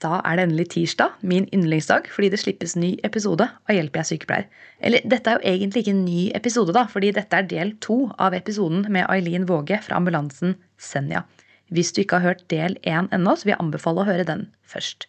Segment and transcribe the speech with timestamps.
[0.00, 4.08] Da er det endelig tirsdag, min yndlingsdag, fordi det slippes ny episode av Hjelper jeg
[4.14, 4.46] sykepleier.
[4.80, 7.98] Eller dette er jo egentlig ikke en ny episode, da, fordi dette er del to
[8.16, 11.26] av episoden med Aileen Våge fra ambulansen Senja.
[11.68, 14.48] Hvis du ikke har hørt del én ennå, så vil jeg anbefale å høre den
[14.64, 15.04] først.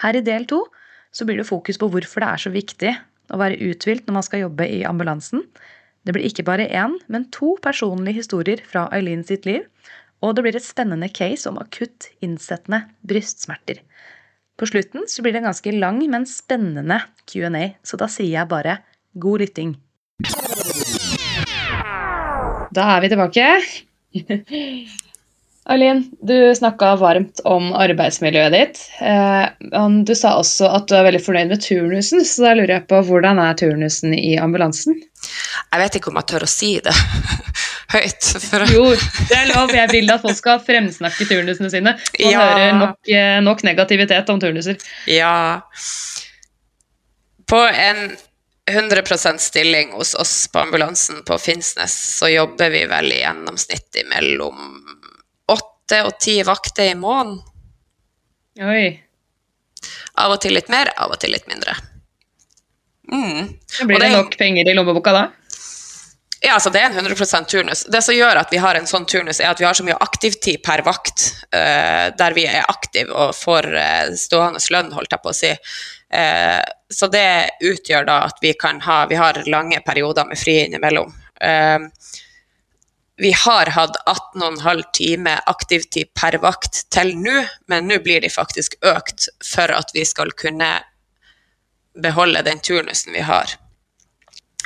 [0.00, 0.64] Her i del to
[1.12, 2.96] så blir det fokus på hvorfor det er så viktig
[3.32, 5.44] å være uthvilt når man skal jobbe i ambulansen.
[6.06, 9.66] Det blir ikke bare én, men to personlige historier fra Aileen sitt liv.
[10.26, 13.78] Og det blir et spennende case om akutt innsettende brystsmerter.
[14.58, 16.98] På slutten så blir det en ganske lang, men spennende
[17.30, 18.80] Q&A, så da sier jeg bare
[19.14, 19.76] god lytting.
[22.74, 23.50] Da er vi tilbake.
[25.66, 28.82] Eileen, du snakka varmt om arbeidsmiljøet ditt.
[29.02, 29.46] Eh,
[30.06, 33.00] du sa også at du er veldig fornøyd med turnusen, så da lurer jeg på
[33.08, 34.94] hvordan er turnusen i ambulansen?
[34.96, 36.94] Jeg vet ikke om jeg tør å si det
[37.94, 38.28] høyt.
[38.42, 38.66] For...
[38.72, 38.84] Jo,
[39.30, 39.72] det er lov.
[39.74, 41.96] Jeg vil at folk skal fremsnakke turnusene sine.
[42.18, 42.42] Og ja.
[42.42, 44.78] høre nok, eh, nok, negativitet om turnuser.
[45.10, 45.62] Ja.
[47.46, 48.16] På en
[48.70, 54.58] 100% stilling hos oss på ambulansen på Finnsnes, så jobber vi vel i gjennomsnitt mellom
[55.52, 57.44] åtte og ti vakter i måneden.
[58.66, 58.86] Oi.
[60.18, 61.76] Av og til litt mer, av og til litt mindre.
[63.12, 63.54] Mm.
[63.86, 65.26] Blir det, det nok penger i lommeboka da?
[66.40, 67.84] Ja, altså det er en 100% turnus.
[67.88, 69.96] Det som gjør at vi har en sånn turnus, er at vi har så mye
[70.04, 75.24] aktivtid per vakt, uh, der vi er aktive og får uh, stående lønn, holdt jeg
[75.24, 75.54] på å si.
[76.12, 76.60] Uh,
[76.92, 81.10] så det utgjør da at vi kan ha Vi har lange perioder med fri innimellom.
[83.16, 88.76] vi har hatt 18,5 timer aktivtid per vakt til nå, men nå blir de faktisk
[88.84, 90.70] økt for at vi skal kunne
[92.02, 93.56] beholde den turnusen vi har.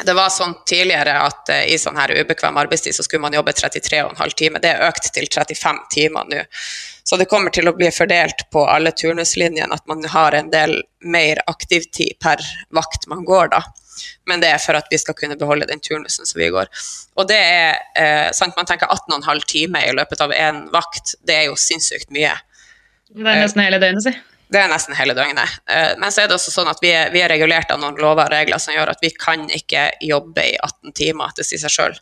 [0.06, 3.52] Det var sånn tidligere at uh, i sånn her ubekvem arbeidstid så skulle man jobbe
[3.56, 4.62] 33,5 timer.
[4.62, 6.44] Det er økt til 35 timer nå.
[7.04, 10.76] Så det kommer til å bli fordelt på alle turnuslinjene at man har en del
[11.02, 12.42] mer aktivtid per
[12.76, 13.64] vakt man går, da.
[14.30, 16.70] Men det er for at vi skal kunne beholde den turnusen som vi går.
[17.18, 21.36] Og det er eh, sant, Man tenker 18,5 timer i løpet av én vakt, det
[21.36, 22.36] er jo sinnssykt mye.
[23.10, 24.14] Det er nesten hele døgnet, si.
[24.50, 25.60] Det er nesten hele døgnet.
[25.70, 27.98] Eh, men så er det også sånn at vi er, vi er regulert av noen
[28.00, 31.62] lover og regler som gjør at vi kan ikke jobbe i 18 timer, det sier
[31.62, 31.94] seg sjøl.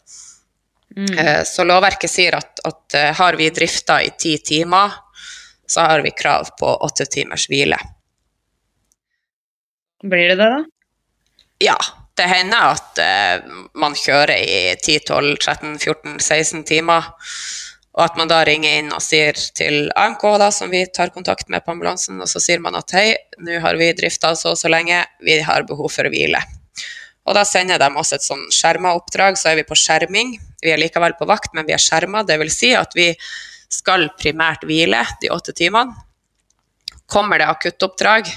[0.96, 1.12] Mm.
[1.12, 4.96] Eh, så lovverket sier at, at eh, har vi drifta i ti timer,
[5.68, 7.76] så har vi krav på åtte timers hvile.
[10.08, 10.64] Blir det det, da?
[11.68, 11.78] Ja.
[12.18, 12.98] Det hender at
[13.78, 17.04] man kjører i 10-12-13-14-16 timer.
[17.98, 21.48] Og at man da ringer inn og sier til AMK, da, som vi tar kontakt
[21.50, 23.08] med på ambulansen, og så sier man at hei,
[23.42, 26.38] nå har vi drifta så og så lenge, vi har behov for å hvile.
[27.26, 30.36] Og da sender de oss et sånn skjerma oppdrag, så er vi på skjerming.
[30.62, 32.22] Vi er likevel på vakt, men vi er skjerma.
[32.24, 32.54] Dvs.
[32.54, 33.10] Si at vi
[33.68, 35.92] skal primært hvile de åtte timene.
[37.10, 38.30] Kommer det akuttoppdrag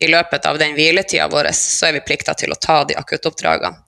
[0.00, 3.80] i løpet av den hviletida vår, så er vi plikta til å ta de akuttoppdragene.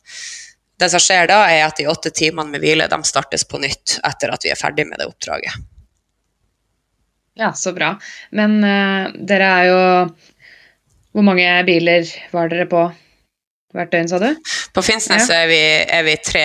[0.79, 3.99] Det som skjer da, er at de åtte timene med hvile de startes på nytt
[4.07, 5.59] etter at vi er ferdig med det oppdraget.
[7.39, 7.93] Ja, så bra.
[8.35, 9.83] Men uh, dere er jo
[11.15, 12.83] Hvor mange biler var dere på
[13.77, 14.29] hvert døgn, sa du?
[14.73, 15.43] På Finnsnes ja.
[15.43, 15.61] er, vi,
[15.93, 16.45] er vi tre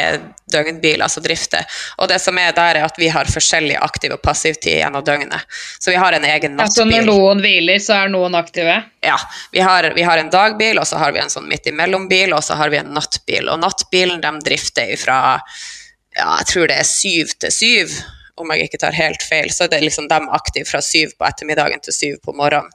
[0.51, 1.63] døgnbiler som drifter.
[2.03, 5.05] Og det som er der, er at vi har forskjellig aktiv og passiv tid gjennom
[5.07, 5.45] døgnet.
[5.79, 6.65] Så vi har en egen nattbil.
[6.67, 8.75] Altså når noen hviler, så er noen aktive?
[9.05, 9.15] Ja.
[9.55, 12.43] Vi har, vi har en dagbil, og så har vi en sånn midt imellom-bil, og
[12.43, 13.47] så har vi en nattbil.
[13.53, 15.21] Og nattbilen de drifter fra
[16.13, 17.95] ja, jeg tror det er syv til syv,
[18.37, 19.47] om jeg ikke tar helt feil.
[19.53, 22.69] Så det er liksom dem aktive fra syv på ettermiddagen til syv på morgenen.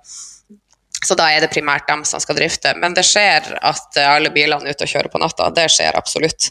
[1.04, 2.74] Så da er det primært dem som skal drifte.
[2.80, 5.50] Men det skjer at alle bilene er ute og kjører på natta.
[5.54, 6.50] Det skjer absolutt.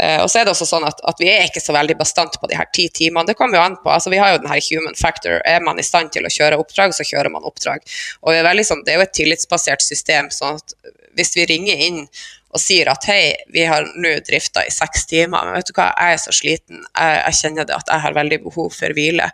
[0.00, 2.36] Uh, og så er det også sånn at, at, vi er ikke så veldig bastant
[2.40, 3.26] på de her ti timene.
[3.28, 3.90] Det kommer jo an på.
[3.92, 5.40] altså Vi har jo den her human factor.
[5.48, 7.84] Er man i stand til å kjøre oppdrag, så kjører man oppdrag.
[8.24, 10.30] Og er, sånn, det er jo et tillitsbasert system.
[10.32, 10.76] sånn at
[11.18, 12.04] hvis vi ringer inn
[12.50, 15.90] og sier at hei, vi har nå drifta i seks timer, men vet du hva,
[15.92, 19.28] jeg er så sliten, jeg, jeg kjenner det at jeg har veldig behov for hvile,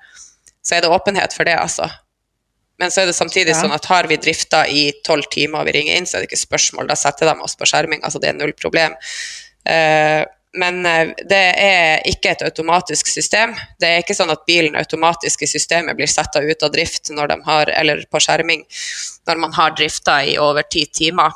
[0.67, 1.89] så er det åpenhet for det, altså.
[2.79, 3.61] Men så er det samtidig ja.
[3.63, 6.31] sånn at har vi drifta i tolv timer og vi ringer inn, så er det
[6.31, 6.91] ikke spørsmål.
[6.91, 8.03] Da setter de oss på skjerming.
[8.05, 8.97] Altså det er null problem.
[9.67, 10.23] Uh,
[10.61, 13.55] men uh, det er ikke et automatisk system.
[13.81, 17.33] Det er ikke sånn at bilen automatisk i systemet blir satt ut av drift når
[17.33, 18.65] de har, eller på skjerming
[19.27, 21.33] når man har drifta i over ti timer.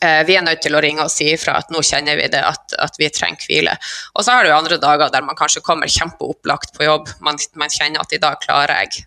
[0.00, 2.40] Uh, vi er nødt til å ringe og si ifra at nå kjenner vi det,
[2.40, 3.76] at, at vi trenger hvile.
[4.16, 7.12] Og så har du andre dager der man kanskje kommer kjempeopplagt på jobb.
[7.24, 9.04] Man, man kjenner at i dag klarer jeg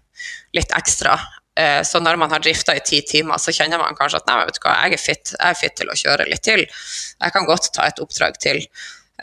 [0.57, 1.17] litt ekstra.
[1.61, 4.39] Eh, så når man har drifta i ti timer, så kjenner man kanskje at nei,
[4.47, 6.65] vet du hva, jeg er fit, jeg er fit til å kjøre litt til.
[6.65, 8.63] Jeg kan godt ta et oppdrag til.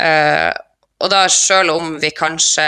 [0.01, 0.51] Eh,
[0.99, 2.67] og da selv om vi kanskje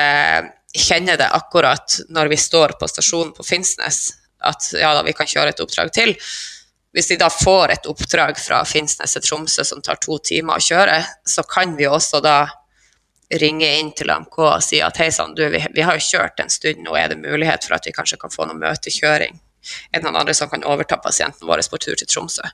[0.71, 4.01] kjenner det akkurat når vi står på stasjonen på Finnsnes,
[4.47, 6.15] at ja da, vi kan kjøre et oppdrag til.
[6.95, 10.65] Hvis de da får et oppdrag fra Finnsnes til Tromsø som tar to timer å
[10.65, 10.97] kjøre,
[11.27, 12.39] så kan vi også da
[13.39, 16.51] ringe inn til AMK og si at hei sann, vi, vi, har jo kjørt en
[16.51, 19.39] stund, nå er det mulighet for at vi kanskje kan få noe møtekjøring.
[19.93, 22.47] En eller andre som kan overta pasienten vår på tur til Tromsø.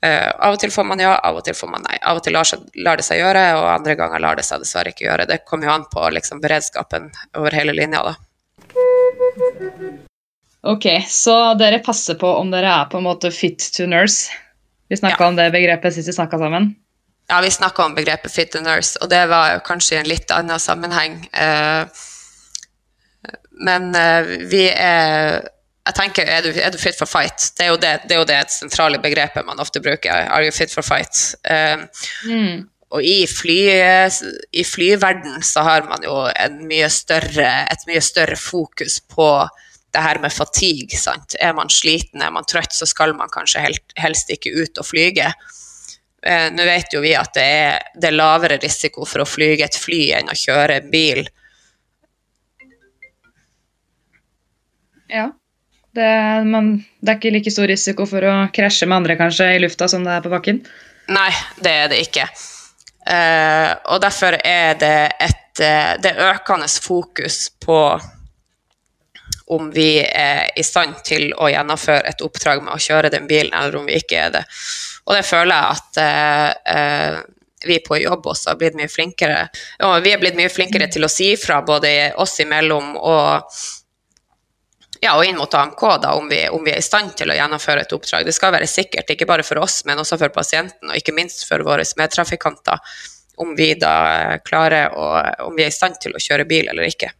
[0.00, 1.98] Uh, av og til får man ja, av og til får man nei.
[2.08, 4.62] Av og til lar, seg, lar, det seg gjøre, og andre ganger lar det seg
[4.62, 5.26] dessverre ikke gjøre.
[5.28, 8.14] Det kommer jo an på liksom, beredskapen over hele linja, da.
[10.72, 14.32] Ok, så dere passer på om dere er på en måte fit to nurse.
[14.88, 15.28] Vi snakka ja.
[15.28, 16.74] om det begrepet sist vi snakka sammen.
[17.30, 20.32] Ja, vi snakka om begrepet fit to nurse, og det var kanskje i en litt
[20.34, 21.20] annen sammenheng.
[21.36, 21.84] Uh,
[23.68, 25.44] men uh, vi er
[25.88, 27.50] jeg tenker, er du, er du, fit for fight?
[27.56, 30.26] Det er, jo det, det er jo det sentrale begrepet man ofte bruker.
[30.28, 31.16] Are you fit for fight?
[31.48, 31.86] Um,
[32.28, 32.68] mm.
[32.90, 33.58] Og i, fly,
[34.52, 36.24] i flyverden så har man jo
[36.66, 39.30] mye større, et mye større fokus på
[39.94, 40.98] det her med fatigue.
[40.98, 41.36] Sant?
[41.40, 43.62] Er man sliten, er man trøtt, så skal man kanskje
[43.98, 45.30] helst ikke ut og flyge.
[46.22, 49.70] Eh, Nå vet jo vi at det er, det er, lavere risiko for å flyge
[49.70, 51.22] et fly enn å kjøre en bil.
[55.10, 55.30] Ja.
[55.96, 59.60] Det, man, det er ikke like stor risiko for å krasje med andre kanskje i
[59.62, 60.62] lufta som det er på bakken?
[61.10, 62.28] Nei, det er det ikke.
[63.10, 67.80] Uh, og derfor er det et uh, det økende fokus på
[69.50, 73.50] om vi er i stand til å gjennomføre et oppdrag med å kjøre den bilen,
[73.50, 74.44] eller om vi ikke er det.
[75.08, 76.00] Og det føler jeg at
[76.70, 77.18] uh,
[77.66, 79.40] vi på jobb også har blitt mye flinkere.
[79.88, 83.58] Og vi er blitt mye flinkere til å si fra, både oss imellom og,
[85.00, 87.36] ja, og inn mot AMK, da, om vi, om vi, er i stand til å
[87.38, 88.26] gjennomføre et oppdrag.
[88.28, 91.46] Det skal være sikkert, ikke bare for oss, men også for pasienten, og ikke minst
[91.48, 92.82] for våre medtrafikanter,
[93.40, 93.94] om vi da
[94.44, 95.06] klarer å,
[95.46, 97.14] om vi er i stand til å kjøre bil eller ikke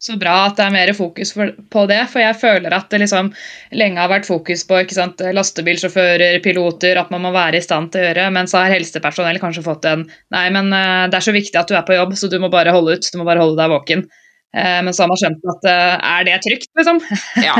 [0.00, 1.98] så bra at det er mer fokus på det.
[2.08, 3.28] For jeg føler at det liksom
[3.76, 8.00] lenge har vært fokus på sant, lastebilsjåfører, piloter, at man må være i stand til
[8.00, 8.30] å gjøre.
[8.32, 11.68] Men så har helsepersonell kanskje fått en Nei, men uh, det er så viktig at
[11.68, 13.10] du er på jobb, så du må bare holde ut.
[13.12, 14.06] Du må bare holde deg våken.
[14.50, 16.98] Uh, men så har man skjønt at uh, er det trygt, liksom?
[17.48, 17.56] ja.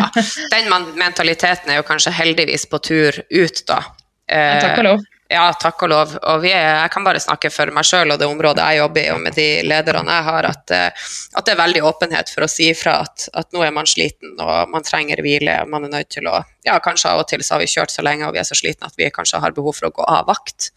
[0.55, 3.83] Den mentaliteten er jo kanskje heldigvis på tur ut, da.
[4.31, 5.09] takk og lov.
[5.31, 6.15] Ja, takk og lov.
[6.27, 9.11] Og er, jeg kan bare snakke for meg sjøl og det området jeg jobber i,
[9.15, 11.05] og med de lederne jeg har, at, eh,
[11.39, 14.35] at det er veldig åpenhet for å si ifra at, at, nå er man sliten
[14.43, 15.61] og man trenger hvile.
[15.63, 17.95] og Man er nødt til å Ja, kanskje av og til så har vi kjørt
[17.95, 20.09] så lenge og vi er så slitne at vi kanskje har behov for å gå
[20.19, 20.73] av vakt.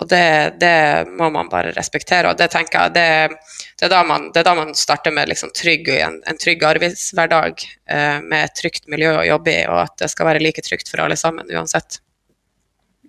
[0.00, 2.30] Og det, det må man bare respektere.
[2.30, 3.40] Og det tenker jeg, det,
[3.76, 6.64] det, er, da man, det er da man starter med liksom trygg, en, en, trygg
[6.64, 10.64] arbeidshverdag eh, med et trygt miljø å jobbe i, og at det skal være like
[10.64, 12.00] trygt for alle sammen uansett.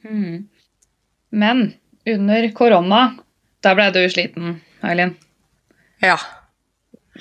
[0.03, 0.49] Mm.
[1.31, 1.63] Men
[2.11, 3.01] under korona,
[3.63, 5.13] da ble du sliten, Eileen.
[6.03, 6.17] Ja.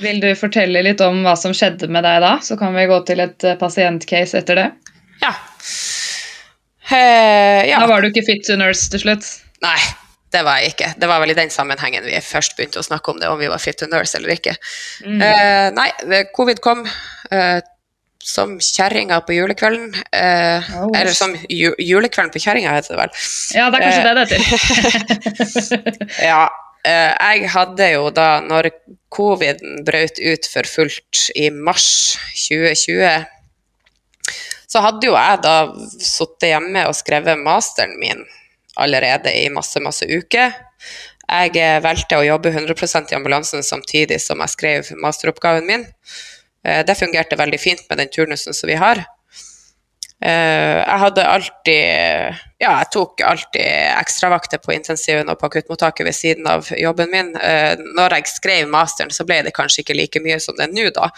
[0.00, 2.32] Vil du fortelle litt om hva som skjedde med deg da?
[2.42, 4.66] Så kan vi gå til et eh, pasientcase etter det.
[5.22, 5.30] Ja.
[6.90, 7.78] Uh, ja.
[7.78, 9.28] Da var du ikke fit to nurse til slutt?
[9.64, 9.80] Nei,
[10.32, 10.92] det var jeg ikke.
[11.00, 13.50] Det var vel i den sammenhengen vi først begynte å snakke om det, om vi
[13.50, 14.54] var fit to nurse eller ikke.
[15.04, 15.20] Mm.
[15.20, 16.86] Uh, nei, covid kom.
[17.32, 17.60] Uh,
[18.24, 19.94] som kjerringa på julekvelden.
[20.12, 20.90] Eh, oh.
[20.96, 23.14] Eller som ju julekvelden på kjerringa, heter det vel.
[23.56, 24.40] Ja, det er kanskje eh, det det
[25.70, 26.08] heter.
[26.30, 26.42] ja.
[26.84, 28.70] Eh, jeg hadde jo da, når
[29.12, 32.16] coviden brøt ut for fullt i mars
[32.46, 33.26] 2020,
[34.70, 35.56] så hadde jo jeg da
[35.98, 38.22] sittet hjemme og skrevet masteren min
[38.76, 40.52] allerede i masse, masse uker.
[41.30, 45.86] Jeg eh, valgte å jobbe 100 i ambulansen samtidig som jeg skrev masteroppgaven min.
[46.66, 49.04] Eh, det fungerte veldig fint med den turnusen som vi har.
[50.20, 56.16] Eh, jeg hadde alltid Ja, jeg tok alltid ekstravakter på intensiven og på akuttmottaket ved
[56.16, 57.30] siden av jobben min.
[57.96, 60.90] Når jeg skrev masteren, så ble det kanskje ikke like mye som det er nå,
[60.92, 61.08] da.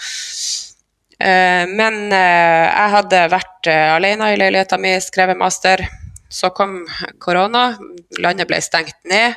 [1.66, 5.82] Men jeg hadde vært alene i leiligheta mi, skrevet master.
[6.32, 6.80] Så kom
[7.20, 7.74] korona,
[8.18, 9.36] landet ble stengt ned.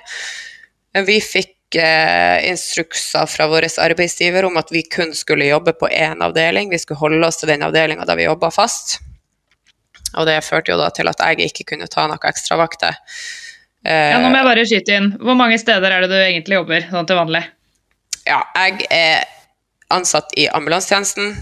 [1.05, 6.23] Vi fikk eh, instrukser fra vår arbeidsgiver om at vi kun skulle jobbe på én
[6.23, 6.71] avdeling.
[6.71, 8.99] Vi skulle holde oss til den avdelinga der vi jobba fast.
[10.15, 12.95] Og det førte jo da til at jeg ikke kunne ta noe ekstravakter.
[13.85, 15.11] Eh, ja, nå må jeg bare skyte inn.
[15.19, 17.43] Hvor mange steder er det du egentlig jobber sånn til vanlig?
[18.25, 19.25] Ja, jeg er
[19.93, 21.35] ansatt i ambulansetjenesten.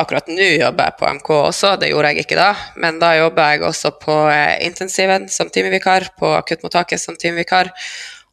[0.00, 2.52] Akkurat nå jobber jeg på MK også, det gjorde jeg ikke da.
[2.80, 7.68] Men da jobber jeg også på eh, intensiven som timevikar, på akuttmottaket som timevikar.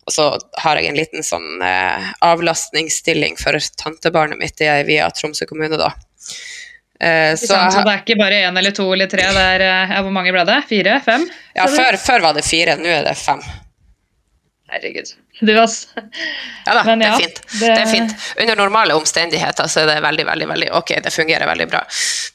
[0.07, 0.29] Og så
[0.63, 5.91] har jeg en liten sånn eh, avlastningsstilling for tantebarnet mitt via Tromsø kommune, da.
[6.99, 9.97] Eh, så, så, det er ikke bare én eller to eller tre, det er, eh,
[10.03, 10.57] hvor mange ble det?
[10.67, 10.97] Fire?
[11.03, 11.27] Fem?
[11.55, 13.43] Ja, før, før, var det fire, nå er det fem.
[14.69, 15.09] Herregud.
[15.39, 15.51] Du.
[15.53, 17.41] Ja da, Men, ja, det, er fint.
[17.51, 17.59] Det...
[17.59, 17.77] det...
[17.79, 18.11] er fint.
[18.39, 20.93] Under normale omstendigheter så er det veldig, veldig, veldig ok.
[21.03, 21.81] Det fungerer veldig bra.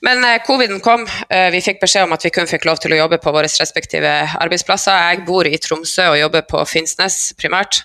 [0.07, 1.07] Men eh, coviden kom.
[1.29, 3.51] Eh, vi fikk beskjed om at vi kun fikk lov til å jobbe på våre
[3.51, 4.99] respektive arbeidsplasser.
[5.13, 7.85] Jeg bor i Tromsø og jobber på Finnsnes primært.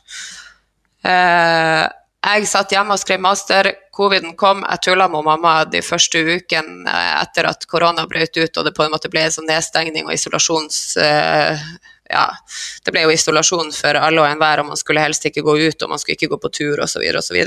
[1.05, 1.85] Eh,
[2.19, 3.69] jeg satt hjemme og skrev master.
[3.95, 4.65] Coviden kom.
[4.65, 8.75] Jeg tulla med mamma de første ukene eh, etter at korona brøt ut og det
[8.77, 10.81] på en måte ble en sånn nedstengning og isolasjons...
[12.09, 12.25] Ja,
[12.85, 15.83] det ble jo isolasjon for alle og enhver, og man skulle helst ikke gå ut,
[15.85, 17.03] og man skulle ikke gå på tur osv.
[17.19, 17.37] osv.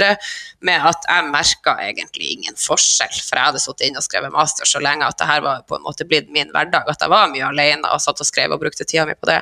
[0.63, 4.71] Med at jeg merka egentlig ingen forskjell, for jeg hadde sittet inne og skrevet master
[4.71, 7.33] så lenge at det her var på en måte blitt min hverdag, at jeg var
[7.35, 9.41] mye alene og satt og skrev og brukte tida mi på det.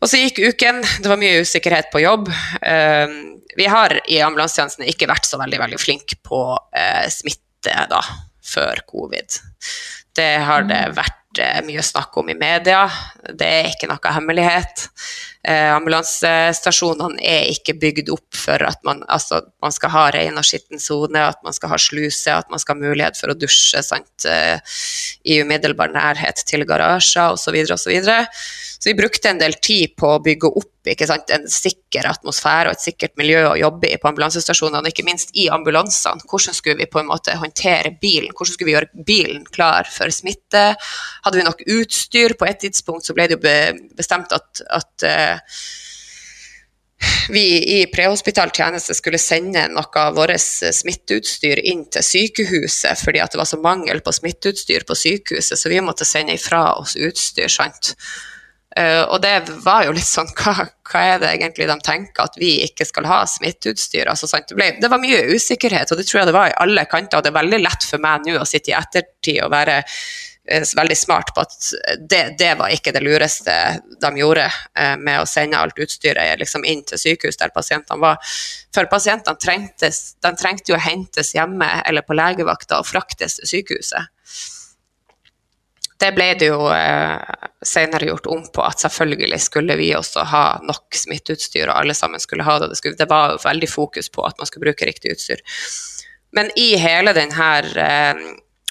[0.00, 2.30] Og så gikk uken, det var mye usikkerhet på jobb.
[2.62, 3.18] Ehm,
[3.58, 8.00] vi har i ambulansetjenesten ikke vært så veldig, veldig flinke på eh, smitte da,
[8.54, 9.42] før covid.
[10.16, 10.96] Det har det mm.
[11.30, 12.90] Vært Eh, mye snakk om i media.
[13.32, 14.88] Det er ikke noe hemmelighet.
[15.44, 20.44] Eh, ambulansestasjonene er ikke bygd opp for at man, altså, man skal ha ren og
[20.44, 23.82] skitten sone, at man skal ha sluse, at man skal ha mulighet for å dusje
[23.82, 24.58] sant, eh,
[25.24, 27.56] i umiddelbar nærhet til garasjer osv.
[27.72, 28.02] osv.
[28.80, 32.78] Så vi brukte en del tid på å bygge opp sant, en sikker atmosfære og
[32.78, 36.24] et sikkert miljø å jobbe i på ambulansestasjonene, ikke minst i ambulansene.
[36.24, 38.32] Hvordan skulle vi på en måte håndtere bilen?
[38.32, 40.64] Hvordan skulle vi gjøre bilen klar for smitte?
[41.26, 42.38] Hadde vi nok utstyr?
[42.40, 43.54] På et tidspunkt så ble det jo
[44.00, 45.60] bestemt at, at uh,
[47.36, 47.44] vi
[47.76, 53.48] i prehospital tjeneste skulle sende noe av vårt smitteutstyr inn til sykehuset fordi det var
[53.48, 57.52] så mangel på smitteutstyr på sykehuset, så vi måtte sende ifra oss utstyr.
[57.52, 57.94] sant?
[58.78, 59.32] Uh, og det
[59.64, 63.08] var jo litt sånn hva, hva, er det egentlig de tenker at vi ikke skal
[63.10, 64.06] ha smitteutstyr?
[64.12, 66.86] Altså, det, ble, det, var mye usikkerhet, og det tror jeg det var i alle
[66.90, 67.18] kanter.
[67.18, 70.68] Og det er veldig lett for meg nå å sitte i ettertid og være uh,
[70.78, 71.58] veldig smart på at
[71.98, 73.56] det, det, var ikke det lureste
[74.06, 78.22] de gjorde uh, med å sende alt utstyret liksom, inn til sykehus der pasientene var.
[78.70, 83.54] For pasientene trengtes, de trengte jo å hentes hjemme eller på legevakta og fraktes til
[83.56, 84.14] sykehuset.
[86.00, 90.44] Det ble det jo eh, senere gjort om på at selvfølgelig skulle vi også ha
[90.64, 92.70] nok smitteutstyr, og alle sammen skulle ha det.
[92.72, 95.44] Det, skulle, det var veldig fokus på at man skulle bruke riktig utstyr.
[96.32, 97.52] Men i hele denne
[97.84, 98.26] eh,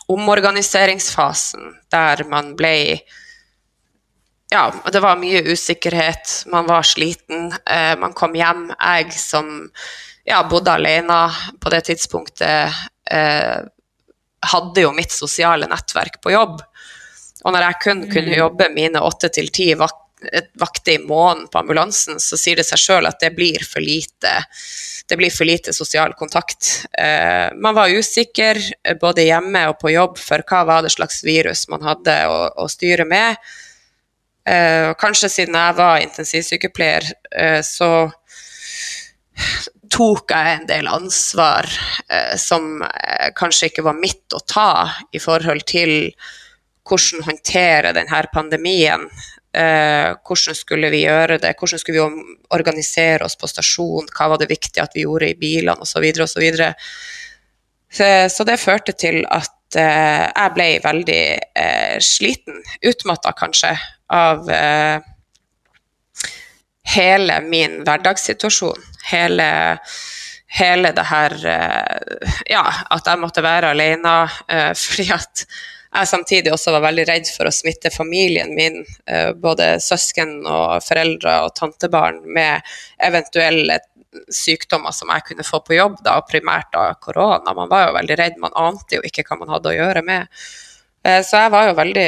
[0.10, 2.76] omorganiseringsfasen der man ble
[4.50, 7.52] ja, det var mye usikkerhet, man var sliten.
[7.70, 8.72] Eh, man kom hjem.
[8.74, 9.52] Jeg som
[10.26, 11.20] ja, bodde alene
[11.62, 12.80] på det tidspunktet,
[13.12, 13.60] eh,
[14.50, 16.64] hadde jo mitt sosiale nettverk på jobb.
[17.46, 18.40] Og når jeg kun kunne mm.
[18.42, 23.08] jobbe mine åtte til ti vakter i måneden på ambulansen, så sier det seg sjøl
[23.08, 24.34] at det blir for lite
[25.10, 26.86] det blir for lite sosial kontakt.
[26.94, 31.24] Eh, man var usikker eh, både hjemme og på jobb for hva var det slags
[31.26, 33.40] virus man hadde å, å styre med.
[34.46, 37.10] Eh, kanskje siden jeg var intensivsykepleier,
[37.66, 37.90] så
[39.90, 41.66] tok jeg en del ansvar
[42.38, 42.82] som
[43.38, 44.72] kanskje ikke var mitt å ta
[45.16, 45.94] i forhold til
[46.90, 49.06] hvordan håndtere denne pandemien.
[49.54, 54.42] Eh, hvordan skulle vi gjøre det, hvordan skulle vi organisere oss på stasjon, hva var
[54.42, 56.06] det viktig at vi gjorde i bilene osv.
[56.22, 56.46] osv.
[57.90, 61.24] Så, så, det førte til at eh, jeg ble veldig
[61.58, 63.74] eh, sliten, utmatta kanskje,
[64.14, 65.02] av eh,
[66.94, 68.86] hele min hverdagssituasjon.
[69.10, 69.50] Hele,
[70.60, 74.16] hele det her eh, Ja, at jeg måtte være alene
[74.46, 75.46] eh, fordi at
[75.90, 80.84] jeg samtidig også var veldig redd for å smitte familien min, eh, både søsken og
[80.86, 82.62] foreldre og tantebarn, med
[83.02, 83.80] eventuelle
[84.34, 87.54] sykdommer som jeg kunne få på jobb, da, primært av korona.
[87.58, 90.42] Man var jo veldig redd, man ante jo ikke hva man hadde å gjøre med.
[91.06, 92.08] Eh, så jeg var jo veldig,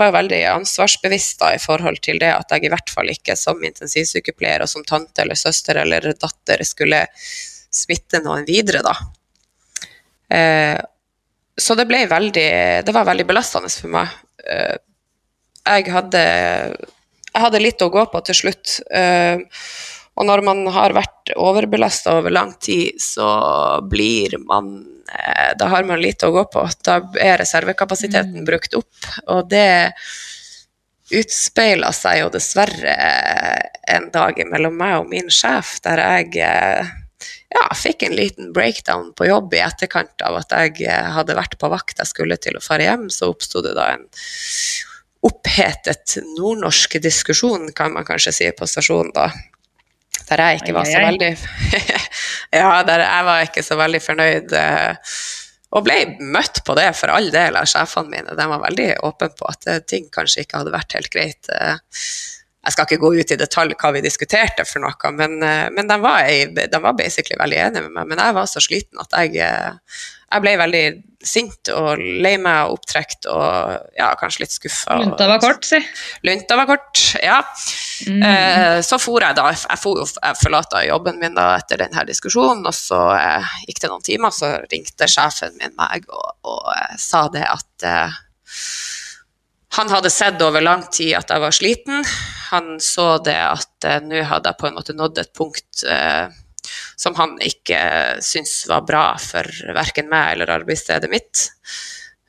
[0.00, 3.36] var jo veldig ansvarsbevisst da, i forhold til det at jeg i hvert fall ikke
[3.36, 7.04] som intensivsykepleier og som tante eller søster eller datter skulle
[7.72, 8.96] smitte noen videre, da.
[11.60, 12.48] Så det ble veldig
[12.86, 14.12] Det var veldig belastende for meg.
[14.48, 14.76] Eh,
[15.62, 16.22] jeg hadde,
[17.28, 18.78] jeg hadde litt å gå på til slutt.
[18.90, 19.38] Eh,
[20.12, 23.28] og når man har vært overbelasta over lang tid, så
[23.88, 24.74] blir man
[25.06, 26.66] eh, Da har man lite å gå på.
[26.84, 28.48] Da er reservekapasiteten mm.
[28.48, 29.92] brukt opp, og det
[31.12, 32.92] utspeila seg jo dessverre
[33.92, 36.92] en dag mellom meg og min sjef, der jeg
[37.52, 41.58] ja, fikk en liten breakdown på jobb i etterkant av at jeg eh, hadde vært
[41.60, 43.08] på vakt jeg skulle til å fare hjem.
[43.12, 44.06] Så oppsto det da en
[45.22, 49.28] opphetet nordnorsk diskusjon, kan man kanskje si, på stasjonen da.
[50.28, 51.30] Der jeg ikke var så veldig
[52.62, 54.56] Ja, der jeg var ikke så veldig fornøyd.
[54.56, 55.14] Eh,
[55.72, 58.36] og ble møtt på det for all del av sjefene mine.
[58.36, 61.48] De var veldig åpne på at ting kanskje ikke hadde vært helt greit.
[62.62, 65.88] Jeg skal ikke gå ut i detalj hva vi diskuterte for noe, men, eh, men
[65.90, 68.10] de, var, de, var, basically veldig enige med meg.
[68.12, 70.84] Men jeg var så sliten at jeg, eh, jeg ble veldig
[71.22, 74.96] sint og lei meg og opptrekt og ja, kanskje litt skuffa.
[75.00, 75.78] Lunta var kort, si.
[76.26, 77.38] Lunta var kort, ja.
[78.06, 78.22] Mm.
[78.28, 82.64] Eh, så for jeg da, jeg, for, jeg forlata jobben min da etter denne diskusjonen,
[82.68, 86.98] og så eh, gikk det noen timer, så ringte sjefen min meg og, og eh,
[87.00, 88.20] sa det at eh,
[89.74, 92.04] han hadde sett over lang tid at jeg var sliten.
[92.50, 96.26] Han så det at eh, nå hadde jeg på en måte nådd et punkt eh,
[97.00, 97.78] som han ikke
[98.22, 101.46] syntes var bra for verken meg eller arbeidsstedet mitt.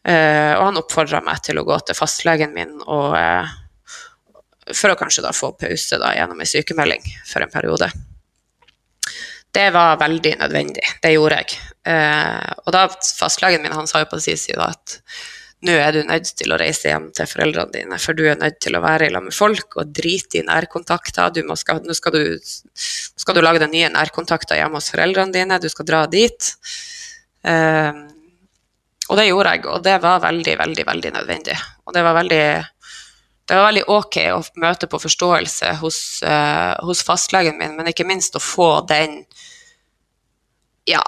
[0.07, 3.19] Eh, og han oppfordra meg til å gå til fastlegen min og,
[4.71, 7.91] for å kanskje da få pause da, gjennom en sykemelding for en periode.
[9.53, 10.87] Det var veldig nødvendig.
[11.03, 11.59] Det gjorde jeg.
[12.63, 14.95] og da fastlegen min han sa jo på sin side at
[15.63, 18.59] nå er du nødt til å reise hjem til foreldrene dine, for du er nødt
[18.63, 21.39] til å være sammen med folk og drite i nærkontakter.
[21.47, 25.61] Må skal, nå skal du, skal du lage deg nye nærkontakter hjemme hos foreldrene dine,
[25.63, 26.51] du skal dra dit.
[27.47, 28.03] Um,
[29.11, 31.57] og det gjorde jeg, og det var veldig, veldig, veldig nødvendig.
[31.87, 32.43] Og det var veldig,
[33.47, 38.07] det var veldig ok å møte på forståelse hos, uh, hos fastlegen min, men ikke
[38.07, 39.21] minst å få den
[40.89, 41.03] ja,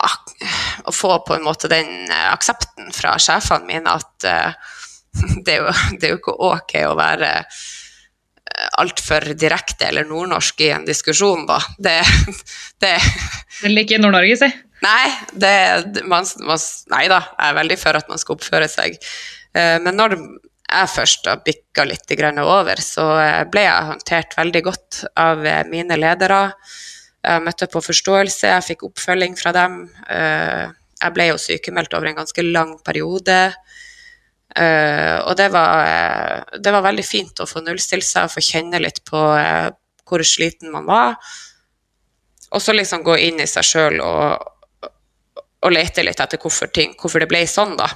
[0.86, 4.76] å få på en måte den uh, aksepten fra sjefene mine at uh,
[5.46, 10.64] det, er jo, det, er jo, ikke ok å være uh, altfor direkte eller nordnorsk
[10.66, 11.60] i en diskusjon, da.
[11.78, 11.98] Det,
[12.84, 12.96] det
[13.64, 14.52] Eller ikke Nord-Norge, si.
[14.86, 15.54] Nei, det,
[16.06, 16.60] man, man,
[16.94, 19.00] nei da, jeg er veldig for at man skal oppføre seg.
[19.56, 20.20] Uh, men når
[20.66, 22.10] jeg først har bikka litt
[22.42, 23.04] over, så
[23.54, 26.40] ble jeg håndtert veldig godt av mine ledere.
[27.26, 29.80] Jeg møtte på forståelse, jeg fikk oppfølging fra dem.
[30.12, 30.66] Eh,
[31.02, 33.38] jeg ble jo sykemeldt over en ganske lang periode.
[34.56, 38.82] Eh, og det var, det var veldig fint å få nullstille seg og få kjenne
[38.84, 39.72] litt på eh,
[40.06, 41.18] hvor sliten man var.
[42.54, 44.46] Og så liksom gå inn i seg sjøl og,
[44.86, 47.90] og, lete litt etter hvorfor, ting, hvorfor det ble sånn, da.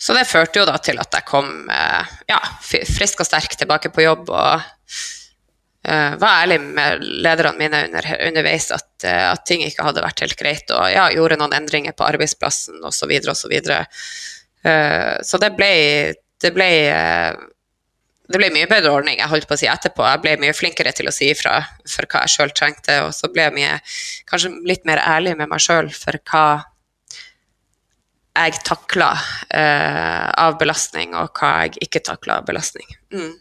[0.00, 4.02] Så det førte jo da til at jeg kom ja, frisk og sterk tilbake på
[4.02, 4.64] jobb og
[5.82, 10.36] var ærlig med lederne mine under, underveis at, uh, at, ting ikke hadde vært helt
[10.36, 12.98] greit, og ja, gjorde noen endringer på arbeidsplassen osv.
[12.98, 13.78] Så, videre, og så, videre.
[14.66, 15.72] uh, så det ble,
[16.44, 16.68] det ble
[18.30, 20.04] det ble mye bedre ordning jeg holdt på å si etterpå.
[20.06, 21.56] Jeg ble mye flinkere til å si ifra
[21.90, 23.72] for hva jeg sjøl trengte, og så ble jeg mye,
[24.30, 26.44] kanskje litt mer ærlig med meg sjøl for hva
[28.38, 32.86] jeg takla uh, av belastning, og hva jeg ikke takla av belastning.
[33.10, 33.32] Mm.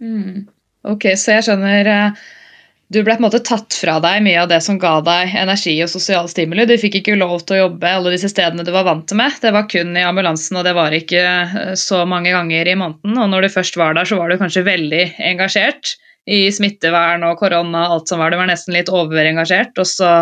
[0.00, 0.46] Mm.
[0.86, 2.26] Ok, så jeg skjønner eh,
[2.94, 5.74] Du ble på en måte tatt fra deg mye av det som ga deg energi
[5.84, 6.66] og sosial stimuli.
[6.68, 9.34] Du fikk ikke lov til å jobbe alle disse stedene du var vant med.
[9.42, 13.18] Det var kun i ambulansen, og det var ikke eh, så mange ganger i måneden.
[13.18, 15.96] Og når du først var der, så var du kanskje veldig engasjert
[16.28, 18.32] i smittevern og korona og alt som var.
[18.32, 19.76] Du var nesten litt overengasjert.
[19.80, 20.12] og så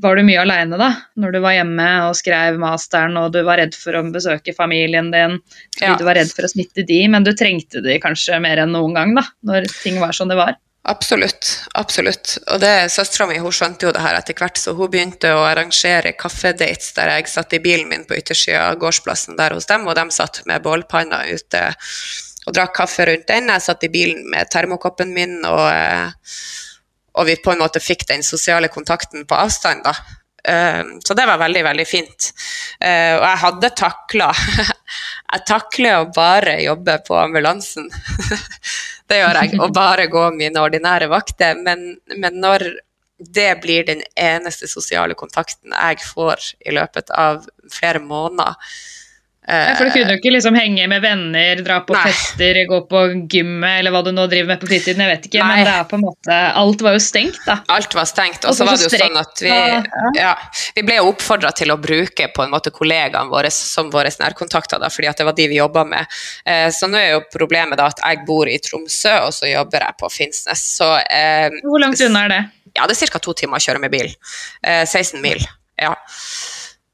[0.00, 3.60] var du mye aleine da, når du var hjemme og skrev masteren og du var
[3.60, 5.38] redd for å besøke familien din
[5.76, 5.98] fordi ja.
[6.00, 8.96] du var redd for å smitte de, men du trengte de kanskje mer enn noen
[8.96, 10.56] gang da, når ting var som det var?
[10.88, 11.66] Absolutt.
[11.76, 12.38] absolutt.
[12.48, 16.14] Og det, Søstera mi skjønte jo det her etter hvert, så hun begynte å arrangere
[16.16, 19.98] kaffedates der jeg satt i bilen min på yttersida av gårdsplassen der hos dem, og
[19.98, 21.66] de satt med bålpanna ute
[22.48, 23.52] og drakk kaffe rundt den.
[23.52, 26.16] Jeg satt i bilen med termokoppen min og eh,
[27.18, 29.94] og vi på en måte fikk den sosiale kontakten på avstand, da.
[30.40, 32.30] Uh, så det var veldig, veldig fint.
[32.80, 34.30] Uh, og jeg hadde takla
[35.34, 37.90] Jeg takler å bare jobbe på ambulansen.
[39.10, 39.58] det gjør jeg.
[39.60, 41.60] Og bare gå mine ordinære vakter.
[41.60, 41.84] Men,
[42.16, 42.64] men når
[43.20, 48.56] det blir den eneste sosiale kontakten jeg får i løpet av flere måneder,
[49.50, 52.02] ja, for du kunne jo ikke liksom henge med venner, dra på Nei.
[52.08, 55.02] fester, gå på gymmet eller hva du nå driver med på fritiden.
[55.04, 55.60] jeg vet ikke, Nei.
[55.60, 57.58] Men det er på en måte, alt var jo stengt, da.
[57.74, 58.46] Alt var stengt.
[58.48, 59.52] Og så var det jo sånn at vi,
[60.20, 60.34] ja,
[60.76, 64.90] vi ble oppfordra til å bruke på en måte kollegaene våre som våre nærkontakter, da,
[64.92, 66.18] fordi at det var de vi jobba med.
[66.44, 69.86] Eh, så nå er jo problemet da at jeg bor i Tromsø, og så jobber
[69.86, 70.64] jeg på Finnsnes.
[70.78, 72.42] Så, eh, Hvor langt unna er det?
[72.76, 73.18] Ja, det er ca.
[73.18, 74.12] to timer å kjøre med bil.
[74.62, 75.42] Eh, 16 mil.
[75.80, 75.94] ja.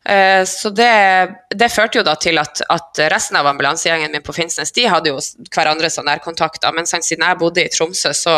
[0.08, 4.34] Eh, så det, det, førte jo da til at, at resten av ambulansegjengen min på
[4.36, 5.18] Finnsnes de hadde jo
[5.50, 6.74] hverandre som nærkontakter.
[6.76, 8.36] Men siden jeg bodde i Tromsø, så,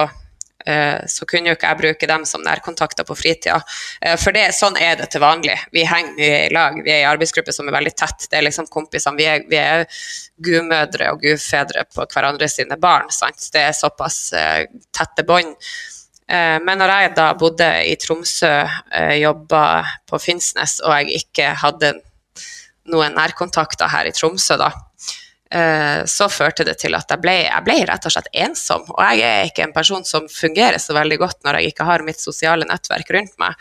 [0.64, 3.58] eh, så kunne jo ikke jeg bruke dem som nærkontakter på fritida.
[4.00, 5.58] Eh, for det, sånn er det til vanlig.
[5.76, 6.80] Vi henger mye i lag.
[6.80, 8.30] Vi er i arbeidsgruppe som er veldig tett.
[8.30, 9.20] Det er liksom kompisene.
[9.20, 9.84] Vi er, vi er
[10.48, 13.12] gudmødre og gudfedre på hverandre sine barn.
[13.12, 13.50] Sant?
[13.52, 15.52] Det er såpass tette bånd.
[16.28, 18.50] Eh, men når jeg da bodde i Tromsø,
[18.92, 19.62] eh, jobba
[20.08, 21.94] på Finnsnes, og jeg ikke hadde
[22.92, 24.68] noen nærkontakter her i Tromsø, da,
[25.50, 28.84] eh, så førte det til at jeg ble, jeg ble rett og slett ensom.
[28.92, 32.04] Og jeg er ikke en person som fungerer så veldig godt når jeg ikke har
[32.04, 33.56] mitt sosiale nettverk rundt meg.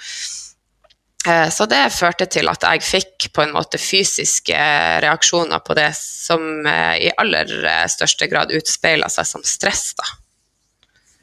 [1.28, 4.56] Så det førte til at jeg fikk på en måte fysiske
[5.04, 7.52] reaksjoner på det som i aller
[7.92, 10.08] største grad utspeila seg som stress, da.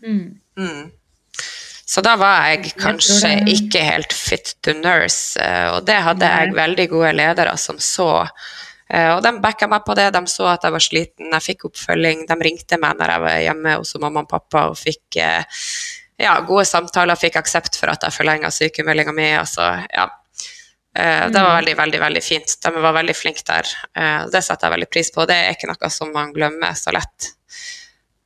[0.04, 0.26] Mm.
[0.60, 0.92] Mm.
[1.86, 6.54] Så da var jeg kanskje ikke helt fit to nurse, eh, og det hadde jeg
[6.56, 8.26] veldig gode ledere som så.
[8.88, 11.64] Eh, Og de backa meg på det, de så at jeg var sliten, jeg fikk
[11.68, 12.26] oppfølging.
[12.28, 15.44] De ringte meg når jeg var hjemme hos mamma og pappa og fikk eh,
[16.20, 19.30] ja, gode samtaler, fikk aksept for at jeg forlenga sykemeldinga mi.
[19.36, 20.08] Altså, ja.
[20.94, 21.56] Det var Mm.
[21.58, 22.52] veldig, veldig veldig fint.
[22.62, 23.66] De var veldig flinke der.
[24.30, 25.24] Det setter jeg veldig pris på.
[25.26, 27.32] Det er ikke noe som man glemmer så lett.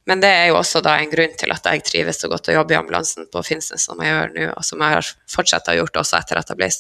[0.09, 2.57] Men det er jo også da en grunn til at jeg trives så godt å
[2.57, 5.77] jobbe i ambulansen på Finnsnes som jeg gjør nå, og som jeg har fortsatt å
[5.83, 6.71] gjort også etter at jeg ble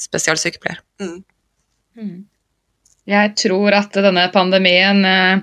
[0.00, 0.82] spesialsykepleier.
[1.02, 1.16] Mm.
[1.98, 2.18] Mm.
[3.10, 5.42] Jeg tror at denne pandemien eh,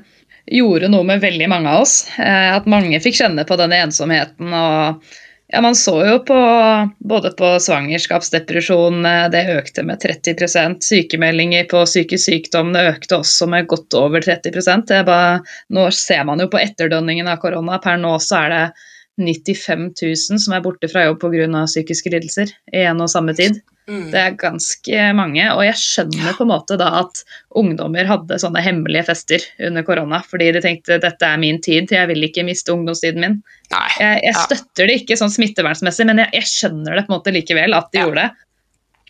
[0.55, 1.99] gjorde noe med veldig mange av oss.
[2.15, 4.53] Eh, at mange fikk kjenne på denne ensomheten.
[4.53, 5.03] og
[5.47, 6.37] ja, Man så jo på
[6.99, 13.69] både på svangerskapsdepresjon, eh, det økte med 30% Sykemeldinger på psykisk sykdom økte også med
[13.71, 17.79] godt over 30 det bare, Nå ser man jo på etterdønningen av korona.
[17.79, 18.65] Per nå så er det
[19.17, 21.65] 95 000 som er borte fra jobb pga.
[21.65, 23.61] psykiske lidelser i en og samme tid.
[23.87, 24.09] Mm.
[24.11, 27.21] Det er ganske mange, og jeg skjønner på en måte da at
[27.55, 32.09] ungdommer hadde sånne hemmelige fester under korona, fordi de tenkte dette er min tid, jeg
[32.09, 33.37] vil ikke miste ungdomstiden min.
[33.71, 33.85] Nei.
[33.99, 34.43] Jeg, jeg Ja.
[34.43, 37.87] støtter det ikke sånn smittevernsmessig, men jeg, jeg skjønner det på en måte likevel at
[37.93, 38.03] de Ja.
[38.09, 38.43] gjorde det.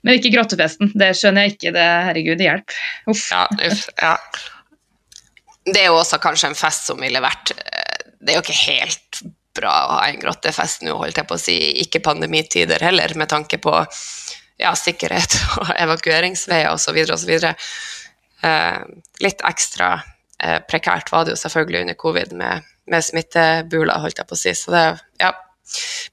[0.05, 1.73] Men ikke grottefesten, det skjønner jeg ikke.
[1.73, 2.75] Det, herregud, hjelp.
[3.09, 3.23] Uff.
[3.33, 4.13] Ja, uff, ja.
[5.65, 8.61] Det er jo også kanskje en fest som ville vært eh, Det er jo ikke
[8.71, 9.23] helt
[9.57, 13.27] bra å ha en grottefest nå, holdt jeg på å si, ikke pandemitider heller, med
[13.33, 13.73] tanke på
[14.57, 16.97] ja, sikkerhet og evakueringsveier osv.
[17.13, 17.33] osv.
[18.43, 18.79] Eh,
[19.23, 19.91] litt ekstra
[20.43, 24.41] eh, prekært var det jo selvfølgelig under covid med, med smittebuler, holdt jeg på å
[24.43, 24.53] si.
[24.57, 24.85] Så det,
[25.21, 25.33] ja.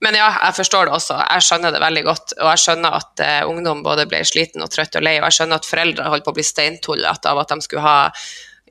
[0.02, 1.14] Men ja, jeg forstår det også.
[1.30, 2.32] Jeg skjønner det veldig godt.
[2.40, 5.36] Og jeg skjønner at eh, ungdom både ble sliten og trøtt og lei, og jeg
[5.38, 7.98] skjønner at foreldre holdt på å bli steintullete av at de skulle ha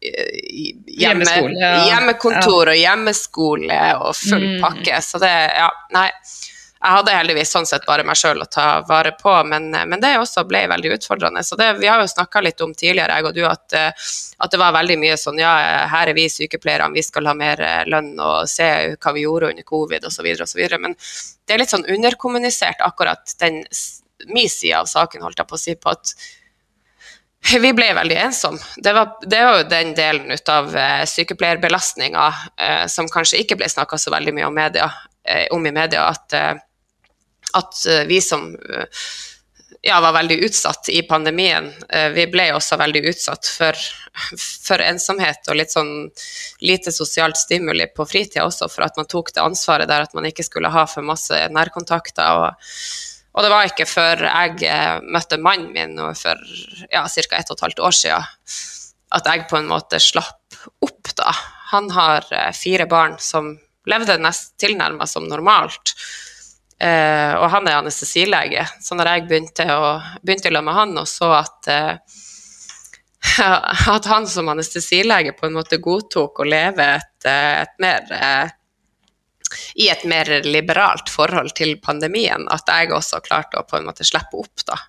[0.04, 1.30] eh, hjemme,
[1.88, 4.60] hjemmekontor og hjemmeskole og full Mm.
[4.66, 5.00] pakke.
[5.06, 6.10] Så det, ja, nei.
[6.84, 10.18] Jeg hadde heldigvis sånn sett bare meg sjøl å ta vare på, men, men det
[10.20, 11.44] også ble veldig utfordrende.
[11.48, 14.12] Så det, vi har jo snakka litt om tidligere, jeg og du, at, eh,
[14.44, 15.54] at det var veldig mye sånn ja,
[15.94, 18.68] her er vi sykepleierne, vi skal ha mer eh, lønn og se
[18.98, 20.28] hva vi gjorde under covid osv.
[20.44, 20.64] osv.
[20.84, 20.98] Men
[21.48, 23.64] det er litt sånn underkommunisert akkurat den
[24.28, 26.14] min side av saken, holdt jeg på å si, på at
[27.60, 28.60] vi ble veldig ensomme.
[28.78, 33.58] Det var, det var jo den delen ut av eh, sykepleierbelastninga eh, som kanskje ikke
[33.60, 34.88] ble snakka så veldig mye om, media,
[35.28, 36.38] eh, om i media, at,
[37.54, 38.86] at eh, vi som eh,
[39.82, 43.80] ja, var veldig utsatt i pandemien, eh, vi ble også veldig utsatt for,
[44.68, 45.94] for ensomhet og litt sånn
[46.64, 50.30] lite sosialt stimuli på fritida også, for at man tok det ansvaret der at man
[50.30, 52.44] ikke skulle ha for masse nærkontakter.
[52.44, 52.70] og
[53.34, 56.38] og det var ikke før jeg møtte mannen min for
[56.92, 57.40] ja, ca.
[57.40, 58.28] ett og et halvt år siden,
[59.18, 60.54] at jeg på en måte slapp
[60.86, 61.34] opp, da.
[61.72, 63.56] Han har fire barn som
[63.90, 65.96] levde nest tilnærma som normalt.
[66.84, 69.94] Eh, og han er anestesilege, så når jeg begynte, å,
[70.26, 72.20] begynte med han og så at eh,
[73.96, 78.52] at han som anestesilege på en måte godtok å leve et, eh, et mer eh,
[79.80, 84.06] i et mer liberalt forhold til pandemien, at jeg også klarte å på en måte
[84.08, 84.80] slippe opp, da.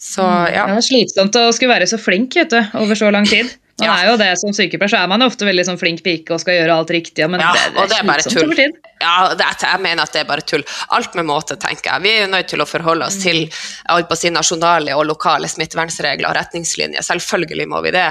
[0.00, 0.64] Så ja.
[0.70, 3.50] Det er slitsomt å skulle være så flink vet du, over så lang tid.
[3.80, 3.92] Man Ja.
[3.96, 6.40] er jo det Som sykepleier så er man jo ofte veldig sånn flink pike og
[6.42, 8.44] skal gjøre alt riktig, men Ja, det, det og det er er bare tull.
[8.44, 8.72] over tid.
[9.00, 10.64] Ja, det, jeg mener at det er bare tull.
[10.90, 12.02] Alt med måte, tenker jeg.
[12.04, 14.92] Vi er jo nødt til å forholde oss til jeg holdt på å si, nasjonale
[14.96, 17.00] og lokale smittevernregler og retningslinjer.
[17.08, 18.06] Selvfølgelig må vi det.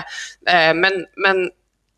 [0.47, 1.49] Eh, Men, men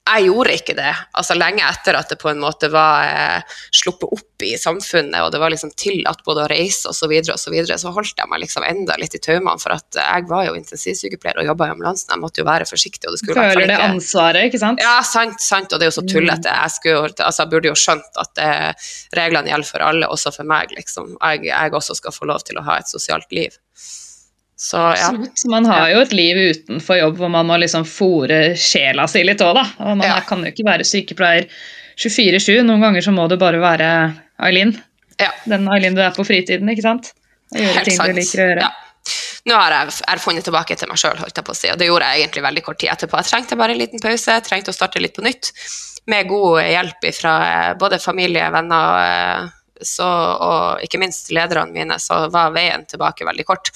[0.01, 0.91] jeg gjorde ikke det.
[1.17, 5.29] Altså Lenge etter at det på en måte var eh, sluppet opp i samfunnet, og
[5.33, 8.17] det var liksom tillatt både å reise osv., så, videre, og så, videre, så holdt
[8.17, 9.61] jeg meg liksom enda litt i taumene.
[9.61, 12.09] For at jeg var jo intensivsykepleier og jobba i ambulansen.
[12.15, 13.05] Jeg måtte jo være forsiktig.
[13.05, 14.81] og det skulle Føler det ansvaret, ikke sant?
[14.81, 16.49] Ja, sant, sant, og det er jo så tullete.
[16.49, 18.51] Jeg, skulle, altså, jeg burde jo skjønt at det,
[19.21, 21.13] reglene gjelder for alle, også for meg, liksom.
[21.21, 23.53] Jeg, jeg også skal få lov til å ha et sosialt liv.
[24.61, 25.07] Så ja.
[25.09, 25.41] Absolutt.
[25.49, 29.41] Man har jo et liv utenfor jobb hvor man må liksom fòre sjela si litt
[29.41, 29.63] òg, da.
[29.87, 30.19] Og man Ja.
[30.27, 31.47] kan jo ikke være sykepleier
[31.97, 32.61] 24-7.
[32.67, 33.87] Noen ganger så må du bare være
[34.45, 34.75] Eileen.
[35.19, 35.31] Ja.
[35.49, 37.11] Den Eileen du er på fritiden, ikke sant?
[37.55, 38.13] Og gjøre Helt ting sant.
[38.13, 38.67] du liker å gjøre.
[38.67, 38.71] Ja.
[39.49, 41.87] Nå har jeg funnet tilbake til meg sjøl, holdt jeg på å si, og det
[41.89, 43.17] gjorde jeg egentlig veldig kort tid etterpå.
[43.17, 45.49] Jeg trengte bare en liten pause, jeg trengte å starte litt på nytt,
[46.05, 47.33] med god hjelp fra
[47.81, 49.49] både familie, venner eh,
[49.81, 53.73] så, og ikke minst lederne mine, så var veien tilbake veldig kort.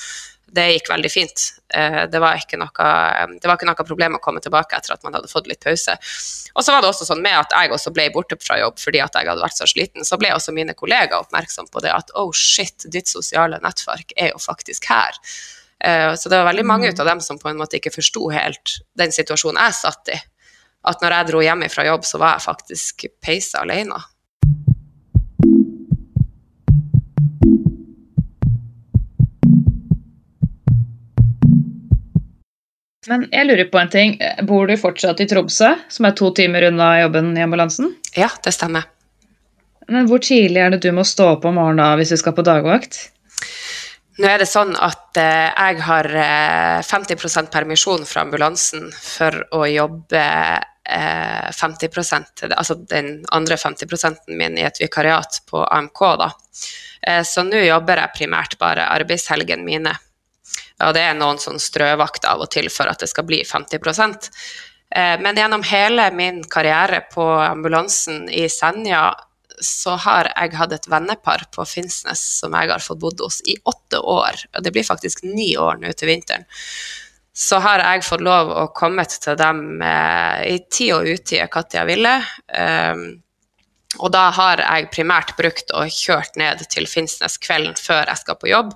[0.56, 1.44] Det gikk veldig fint.
[1.74, 2.92] Eh, det var, noe,
[3.36, 5.96] det var ikke noe problem å komme tilbake etter at man hadde fått litt pause.
[6.56, 9.02] Og så var det også sånn med at jeg også ble borte fra jobb fordi
[9.04, 12.14] at jeg hadde vært så sliten, så ble også mine kollegaer oppmerksom på det at
[12.20, 15.20] oh shit, ditt sosiale nettverk er jo faktisk her.
[15.84, 18.30] Eh, så det var veldig mange ut av dem som på en måte ikke forsto
[18.34, 20.20] helt den situasjonen jeg satt i.
[20.86, 23.98] At når jeg dro hjem fra jobb, så var jeg faktisk peisa alene.
[33.10, 34.16] Men jeg lurer på en ting.
[34.48, 37.94] Bor du fortsatt i Tromsø, som er to timer unna jobben i ambulansen?
[38.18, 38.88] Ja, det stemmer.
[39.92, 42.46] Men hvor tidlig er det du må stå opp om morgenen hvis du skal på
[42.46, 42.98] dagvakt?
[44.16, 49.66] Nå er det sånn at eh, jeg har eh, 50% permisjon fra ambulansen for å
[49.68, 56.30] jobbe eh, 50% altså den andre 50% min i et vikariat på AMK, da.
[57.04, 59.98] Eh, så nå jobber jeg primært bare arbeidshelgene mine.
[60.84, 63.80] Og det er noen sånn strøvakt av og til for at det skal bli 50
[64.92, 69.08] eh, Men gjennom hele min karriere på ambulansen i Senja
[69.64, 73.56] så har jeg hatt et vennepar på Finnsnes som jeg har fått bodd hos i
[73.64, 74.42] åtte år.
[74.52, 76.44] Og det blir faktisk ni år nå til vinteren.
[77.36, 81.80] Så har jeg fått lov å komme til dem eh, i tid og utide når
[81.80, 82.14] jeg ville.
[82.52, 83.06] Um,
[84.04, 88.40] og da har jeg primært brukt og kjørt ned til Finnsnes kvelden før jeg skal
[88.40, 88.74] på jobb,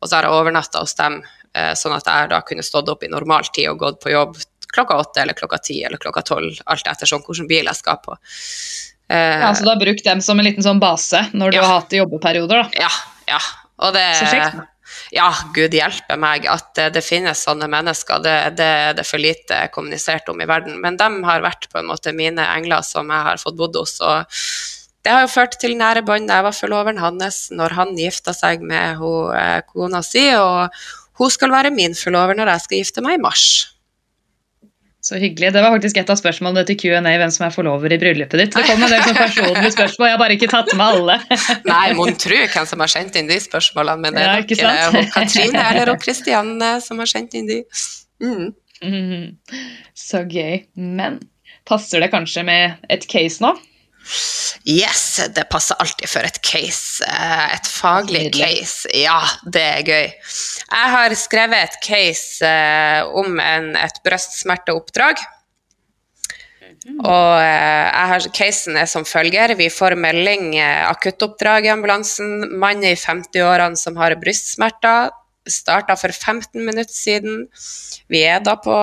[0.00, 3.02] og så har jeg overnatta hos dem Eh, sånn at jeg da kunne stått opp
[3.04, 4.38] i normal tid og gått på jobb
[4.72, 7.98] klokka åtte eller klokka ti eller klokka tolv, alt etter sånn hvilken bil jeg skal
[8.00, 8.16] på.
[9.12, 11.64] Ja, Så du har brukt dem som en liten sånn base når du ja.
[11.66, 12.62] har hatt jobbeperioder?
[12.62, 12.86] da?
[12.86, 12.88] Ja.
[13.28, 13.40] ja.
[13.84, 14.62] Og det, Så kjekt.
[15.12, 18.22] Ja, gud hjelpe meg at det finnes sånne mennesker.
[18.24, 20.78] Det, det, det er for lite kommunisert om i verden.
[20.80, 23.98] Men de har vært på en måte mine engler som jeg har fått bodd hos.
[24.00, 24.24] og
[25.02, 26.30] det har jo ført til nære bånd.
[26.30, 29.00] Jeg var forloveren hans når han gifta seg med
[29.34, 30.28] eh, kona si.
[30.38, 30.70] og
[31.22, 33.46] hun skal være min forlover når jeg skal gifte meg i mars.
[35.02, 35.48] Så hyggelig.
[35.50, 38.52] Det var faktisk et av spørsmålene til Q&A hvem som er forlover i bryllupet ditt.
[38.54, 41.16] Det kom en del personlige spørsmål, jeg har bare ikke tatt med alle.
[41.72, 44.94] Nei, mon tru hvem som har sendt inn de spørsmålene, men det er ja, nok
[44.94, 47.58] hun Katrine eller hun Kristianne som har sendt inn de.
[48.22, 48.52] Mm.
[48.82, 49.26] Mm,
[49.98, 50.62] så gøy.
[50.78, 51.18] Men
[51.66, 53.56] passer det kanskje med et case nå?
[54.64, 57.02] Yes, det passer alltid for et case.
[57.06, 58.88] Eh, et faglig case.
[58.94, 60.08] Ja, det er gøy.
[60.12, 65.22] Jeg har skrevet et case eh, om en, et brystsmerteoppdrag.
[66.82, 67.00] Mhm.
[67.06, 69.56] Og eh, har, casen er som følger.
[69.58, 70.54] Vi får melding,
[70.90, 72.52] akuttoppdrag i ambulansen.
[72.58, 75.10] Mann i 50-årene som har brystsmerter
[75.48, 77.46] starta for 15 minutter siden.
[78.12, 78.76] Vi er da på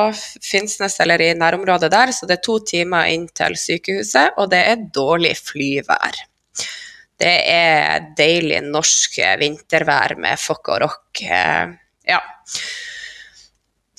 [0.44, 4.62] Finnsnes eller i nærområdet der, så det er to timer inn til sykehuset, og det
[4.72, 6.24] er dårlig flyvær.
[7.20, 11.24] Det er deilig norsk vintervær med fokk og rock.
[11.24, 11.74] Eh,
[12.08, 12.22] ja.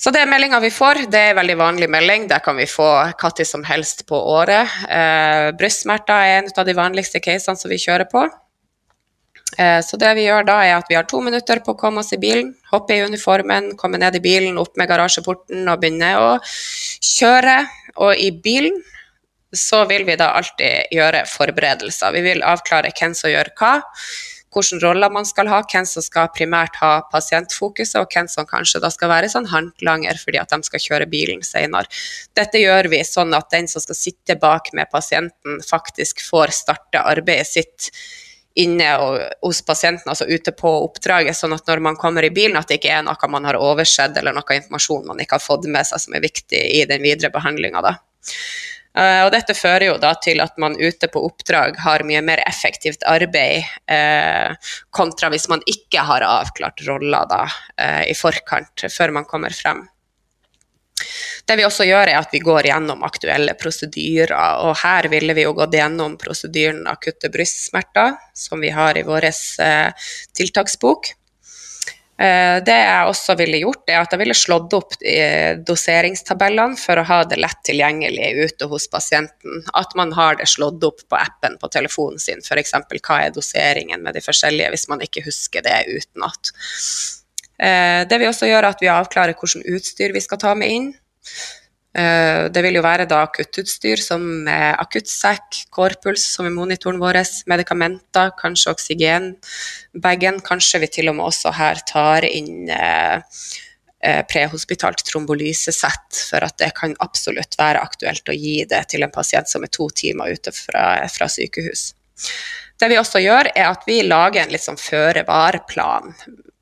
[0.01, 1.03] Så det er meldinga vi får.
[1.13, 2.23] Det er en veldig vanlig melding.
[2.31, 2.89] Det kan vi få
[3.21, 4.65] når som helst på året.
[4.89, 8.25] Eh, brystsmerter er en av de vanligste casene som vi kjører på.
[9.57, 12.03] Eh, så det vi gjør da, er at vi har to minutter på å komme
[12.03, 16.13] oss i bilen, hoppe i uniformen, komme ned i bilen, opp med garasjeporten og begynne
[16.21, 17.59] å kjøre.
[17.99, 18.79] Og i bilen
[19.51, 22.13] så vil vi da alltid gjøre forberedelser.
[22.15, 23.73] Vi vil avklare hvem som gjør hva,
[24.51, 28.81] hvilke roller man skal ha, hvem som skal primært ha pasientfokuset, og hvem som kanskje
[28.83, 31.87] da skal være sånn håndlanger fordi at de skal kjøre bilen senere.
[32.35, 37.03] Dette gjør vi sånn at den som skal sitte bak med pasienten, faktisk får starte
[37.03, 37.91] arbeidet sitt
[38.59, 42.57] inne og, hos pasienten, altså ute på oppdraget, sånn at når man kommer i bilen,
[42.59, 45.69] at det ikke er noe man har oversett eller noe informasjon man ikke har fått
[45.71, 47.83] med seg som er viktig i den videre behandlinga.
[48.91, 52.41] Uh, og dette fører jo da til at man ute på oppdrag har mye mer
[52.43, 54.51] effektivt arbeid uh,
[54.91, 57.45] kontra hvis man ikke har avklart roller da,
[57.79, 59.85] uh, i forkant før man kommer frem.
[61.45, 64.35] Det vi også gjør, er at vi går gjennom aktuelle prosedyrer.
[64.67, 69.31] Og her ville vi jo gått gjennom prosedyren akutte brystsmerter, som vi har i vår
[69.31, 71.13] eh, tiltaksbok.
[72.21, 77.01] Eh, det jeg også ville gjort, er at jeg ville slått opp eh, doseringstabellene for
[77.01, 79.63] å ha det lett tilgjengelig ute hos pasienten.
[79.77, 82.75] At man har det slått opp på appen på telefonen sin, f.eks.
[82.99, 86.53] hva er doseringen med de forskjellige, hvis man ikke husker det utenat.
[87.61, 90.87] Det vil også gjøre at vi avklarer hvilket utstyr vi skal ta med inn.
[91.91, 97.19] Eh, det vil jo være da akuttutstyr som akuttsekk, kårpuls, som er monitoren vår,
[97.51, 100.39] medikamenter, kanskje oksygenbagen.
[100.47, 103.19] Kanskje vi til og med også her tar inn eh,
[104.07, 109.11] eh, prehospitalt trombolysesett, for at det kan absolutt være aktuelt å gi det til en
[109.11, 111.91] pasient som er to timer ute fra, fra sykehus.
[112.81, 116.15] Det vi også gjør, er at vi lager en litt sånn føre-var-plan.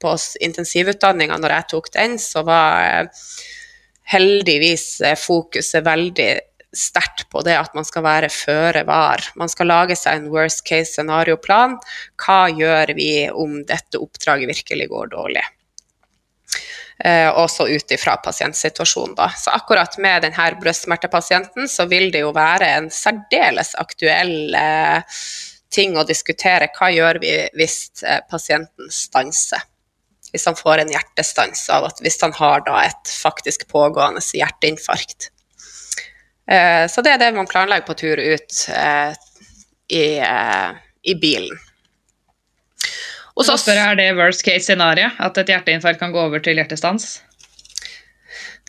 [0.03, 3.23] På intensivutdanninga når jeg tok den, så var eh,
[4.11, 6.29] heldigvis eh, fokuset veldig
[6.75, 9.23] sterkt på det at man skal være føre var.
[9.39, 11.77] Man skal lage seg en worst case scenario-plan.
[12.19, 15.45] Hva gjør vi om dette oppdraget virkelig går dårlig?
[16.99, 19.15] Eh, også ut ifra pasientsituasjonen.
[19.15, 19.29] Da.
[19.39, 25.21] Så akkurat med denne brystsmertepasienten så vil det jo være en særdeles aktuell eh,
[25.73, 26.69] ting å diskutere.
[26.75, 29.65] Hva gjør vi hvis eh, pasienten stanser?
[30.29, 35.31] Hvis han får en hjertestans av at hvis han har da et faktisk pågående hjerteinfarkt.
[36.49, 39.17] Eh, så det er det man planlegger på tur ut eh,
[39.89, 40.05] i,
[41.01, 41.57] i bilen.
[43.39, 45.09] spør jeg, Er det worst case scenario?
[45.17, 47.23] At et hjerteinfarkt kan gå over til hjertestans?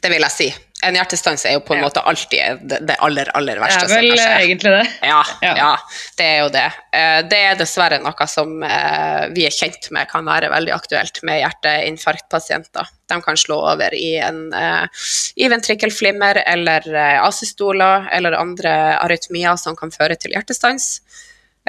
[0.01, 0.51] Det vil jeg si
[0.87, 1.87] en hjertestans er jo på en ja.
[1.89, 3.93] måte alltid det, aller, aller verste som.
[3.93, 4.85] Det er vel egentlig det.
[5.11, 5.53] Ja, ja.
[5.59, 5.71] ja,
[6.19, 6.67] det er jo det.
[6.97, 11.21] Eh, det er dessverre noe som eh, vi er kjent med kan være veldig aktuelt
[11.27, 12.89] med hjerteinfarktpasienter.
[13.11, 14.87] De kan slå over i en uh,
[15.35, 16.87] i ventrikkelflimmer eller
[17.25, 21.01] asystoler eller andre arytmier som kan føre til hjertestans.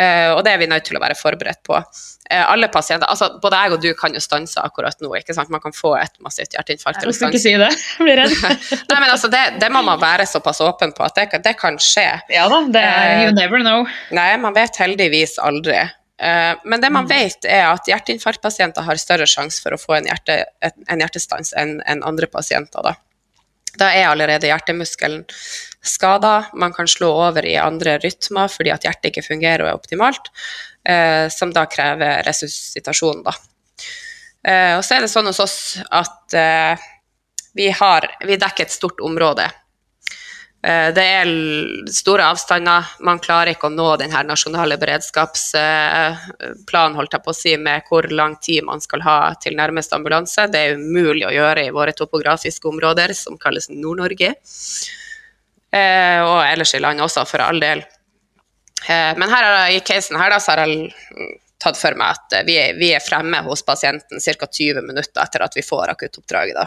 [0.02, 1.82] Og det er vi nødt til å være forberedt på.
[2.32, 5.12] Uh, alle pasienter, altså Både jeg og du kan jo stanse akkurat nå.
[5.20, 5.52] ikke sant?
[5.52, 7.04] Man kan få et massivt hjerteinfarkt.
[7.04, 8.36] Jeg skal ikke si det, jeg blir redd.
[8.92, 11.80] Nei, men altså, det, det, må man være såpass åpen på at det, det kan
[11.82, 12.08] skje.
[12.32, 13.84] Ja da, det er uh, you never know.
[14.16, 15.82] Nei, man vet heldigvis aldri.
[16.22, 17.10] men det man mm.
[17.10, 21.80] vet, er at hjerteinfarktpasienter har større sjanse for å få en, hjerte, en hjertestans enn
[21.90, 22.86] en andre pasienter.
[22.86, 22.94] da.
[23.80, 25.24] Da er allerede hjertemuskelen
[25.82, 26.46] skada.
[26.54, 30.32] Man kan slå over i andre rytmer fordi at hjertet ikke fungerer og er optimalt,
[30.86, 33.24] eh, som da krever resuscitasjon.
[33.26, 33.36] Da.
[34.48, 35.58] Eh, og så er det sånn hos oss
[35.90, 36.90] at eh,
[37.58, 39.48] vi, har, vi dekker et stort område.
[40.62, 41.26] Eh, det er
[41.90, 47.58] store avstander, man klarer ikke å nå den nasjonale beredskapsplanen holdt jeg på å si,
[47.58, 50.48] med hvor lang tid man skal ha til nærmeste ambulanse.
[50.54, 54.36] Det er umulig å gjøre i våre topografiske områder, som kalles Nord-Norge.
[55.72, 57.80] Eh, og ellers i landet også, for all del.
[58.86, 60.94] Eh, men her, i casen her så har jeg
[61.62, 64.46] tatt for meg at vi vi er fremme hos pasienten ca.
[64.46, 66.56] 20 minutter etter at vi får akuttoppdraget.
[66.58, 66.66] da.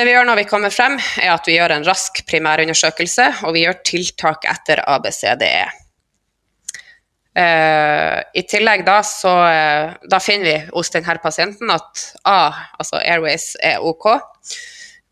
[0.00, 3.52] Det vi gjør når vi kommer frem, er at vi gjør en rask primærundersøkelse, og
[3.52, 5.66] vi gjør tiltak etter ABCDE.
[7.36, 12.38] Uh, eh, I tillegg da, så, uh, da finner vi hos denne pasienten at A,
[12.80, 14.08] altså airways, er OK.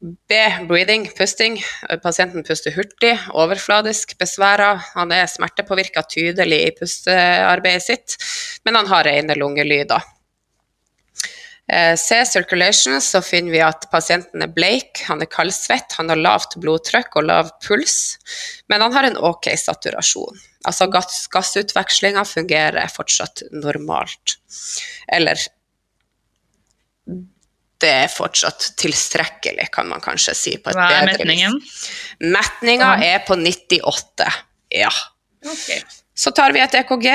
[0.00, 1.60] B, breathing, pusting.
[2.00, 4.78] Pasienten puster hurtig, overfladisk, besværa.
[4.96, 8.16] Han er smertepåvirka tydelig i pustearbeidet sitt,
[8.64, 10.14] men han har rene lungelyder.
[11.72, 16.20] Eh, C circulation så finner vi at pasienten er bleik, han er kaldsvett, han har
[16.20, 18.16] lavt blodtrykk og lav puls,
[18.72, 20.40] men han har en ok saturasjon.
[20.64, 24.38] Altså gass, gassutvekslinga fungerer fortsatt normalt.
[25.12, 25.40] Eller
[27.78, 30.54] det er fortsatt tilstrekkelig, kan man kanskje si.
[30.56, 31.58] på et Hva er metningen?
[32.24, 33.12] Metninga ja.
[33.12, 34.30] er på 98,
[34.80, 34.90] ja.
[35.44, 35.84] Okay.
[36.16, 37.12] Så tar vi et EKG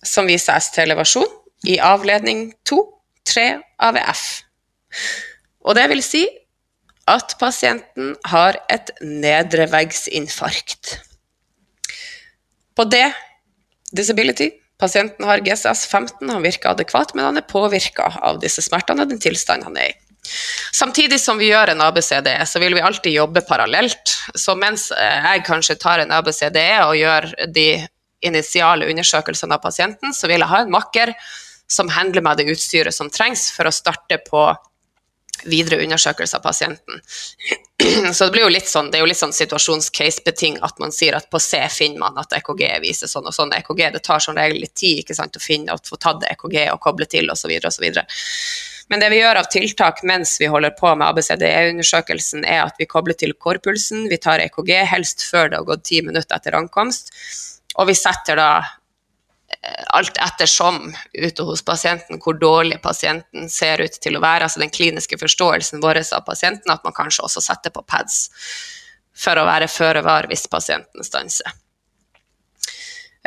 [0.00, 1.28] som viser ST-elevasjon
[1.68, 2.80] i avledning 2
[3.26, 3.48] tre
[3.82, 4.24] AVF.
[5.66, 6.24] Og det vil si
[7.10, 10.96] at pasienten har et nedreveggsinfarkt.
[12.76, 13.08] På det
[13.96, 19.04] disability Pasienten har GCS 15, han virker adekvat, men han er påvirka av disse smertene
[19.04, 19.96] og den tilstanden han er i.
[20.72, 24.14] Samtidig som vi gjør en ABCDE, så vil vi alltid jobbe parallelt.
[24.38, 27.66] Så mens jeg kanskje tar en ABCDE og gjør de
[28.24, 31.12] initiale undersøkelsene av pasienten, så vil jeg ha en makker
[31.70, 34.48] som handler med det utstyret som trengs for å starte på
[35.44, 37.00] videre undersøkelse av pasienten.
[38.12, 41.16] Så det, blir jo litt sånn, det er jo litt sånn situasjons-case-beting at man sier
[41.16, 43.54] at på C finner man at EKG viser sånn og sånn.
[43.56, 46.58] EKG det tar som regel litt tid ikke sant, å finne og få tatt EKG
[46.74, 47.54] og koble til osv.
[47.70, 47.86] osv.
[48.90, 52.90] Men det vi gjør av tiltak mens vi holder på med ABCDE-undersøkelsen, er at vi
[52.90, 57.14] kobler til kårpulsen, vi tar EKG helst før det har gått ti minutter etter ankomst,
[57.78, 58.50] og vi setter da
[59.96, 64.72] alt ettersom ute hos pasienten hvor dårlig pasienten ser ut til å være, altså den
[64.72, 68.28] kliniske forståelsen vår av pasienten, at man kanskje også setter på pads
[69.20, 71.50] for å være føre var hvis pasienten stanser.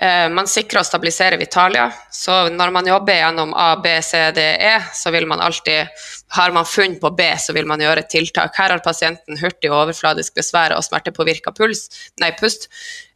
[0.02, 4.42] Eh, man sikrer og stabiliserer Vitalia, så når man jobber gjennom A, B, C, D,
[4.42, 5.88] E, så vil man alltid
[6.34, 8.56] Har man funn på B, så vil man gjøre tiltak.
[8.58, 11.84] Her har pasienten hurtig og overfladisk besvær og smertepåvirka puls,
[12.18, 12.66] nei, pust,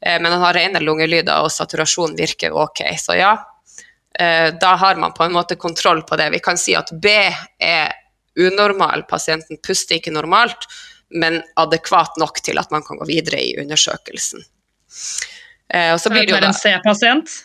[0.05, 2.83] eh, men han har rene lungelyder og saturasjon virker ok.
[3.01, 3.31] Så ja,
[4.19, 6.29] eh, da har man på en måte kontroll på det.
[6.29, 7.09] Vi kan si at B
[7.57, 7.95] er
[8.37, 10.69] unormal, pasienten puster ikke normalt,
[11.09, 14.45] men adekvat nok til at man kan gå videre i undersøkelsen.
[15.73, 17.37] Eh, og så blir det jo da, en C-pasient?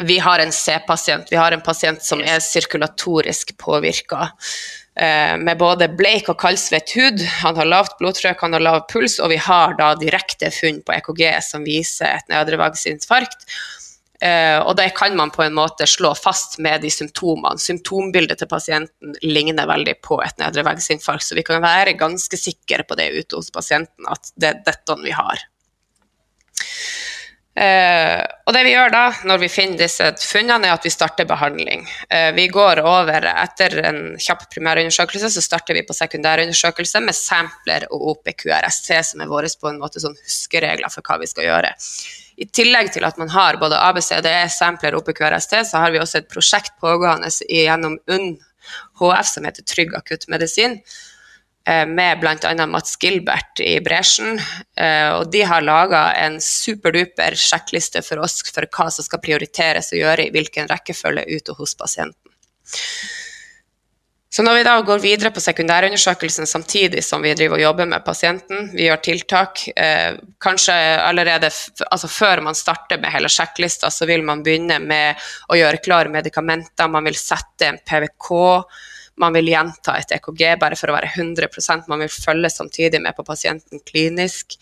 [0.00, 1.26] vi har en C-pasient.
[1.30, 4.30] Vi har en pasient som er sirkulatorisk påvirka.
[4.96, 7.20] Eh, med både bleik og kaldsvett hud.
[7.42, 10.96] Han har lavt blodtrykk, han har lav puls, og vi har da direkte funn på
[10.96, 13.46] EKG som viser et nedrevagsinfarkt.
[14.20, 17.56] Uh, og det kan man på en måte slå fast med de symptomene.
[17.56, 22.84] Symptombildet til pasienten ligner veldig på et nedre veggsinfarkt, så vi kan være ganske sikre
[22.84, 25.40] på det ute hos pasienten, at det er dette vi har.
[27.60, 31.26] Uh, og det vi gjør da, når vi finner disse funnene, er at vi starter
[31.28, 31.82] behandling.
[32.08, 37.84] Eh, vi går over etter en kjapp primærundersøkelse, så starter vi på sekundærundersøkelse med sampler
[37.92, 41.74] og OPQRST, som er våre på en måte sånn huskeregler for hva vi skal gjøre.
[42.40, 46.22] I tillegg til at man har både ABCDE, sampler og OPQRST, så har vi også
[46.22, 48.38] et prosjekt pågående gjennom UNN
[49.00, 51.09] HF som heter Trygg akuttmedisin, eh,
[51.88, 52.66] med bl.a.
[52.66, 54.40] Mats Gilbert i bresjen.
[54.76, 59.92] Eh, og de har laga en superduper sjekkliste for oss for hva som skal prioriteres
[59.94, 62.36] å gjøre i hvilken rekkefølge ute hos pasienten.
[64.30, 68.04] Så når vi da går videre på sekundærundersøkelsen samtidig som vi driver og jobber med
[68.06, 71.50] pasienten, vi gjør tiltak, eh, kanskje allerede
[71.90, 75.18] altså før man starter med hele sjekklista, så vil man begynne med
[75.50, 78.30] å gjøre klar medikamenter, man vil sette en PVK,
[79.20, 83.16] man vil gjenta et EKG bare for å være 100% man vil følge samtidig med
[83.16, 84.56] på pasienten klinisk.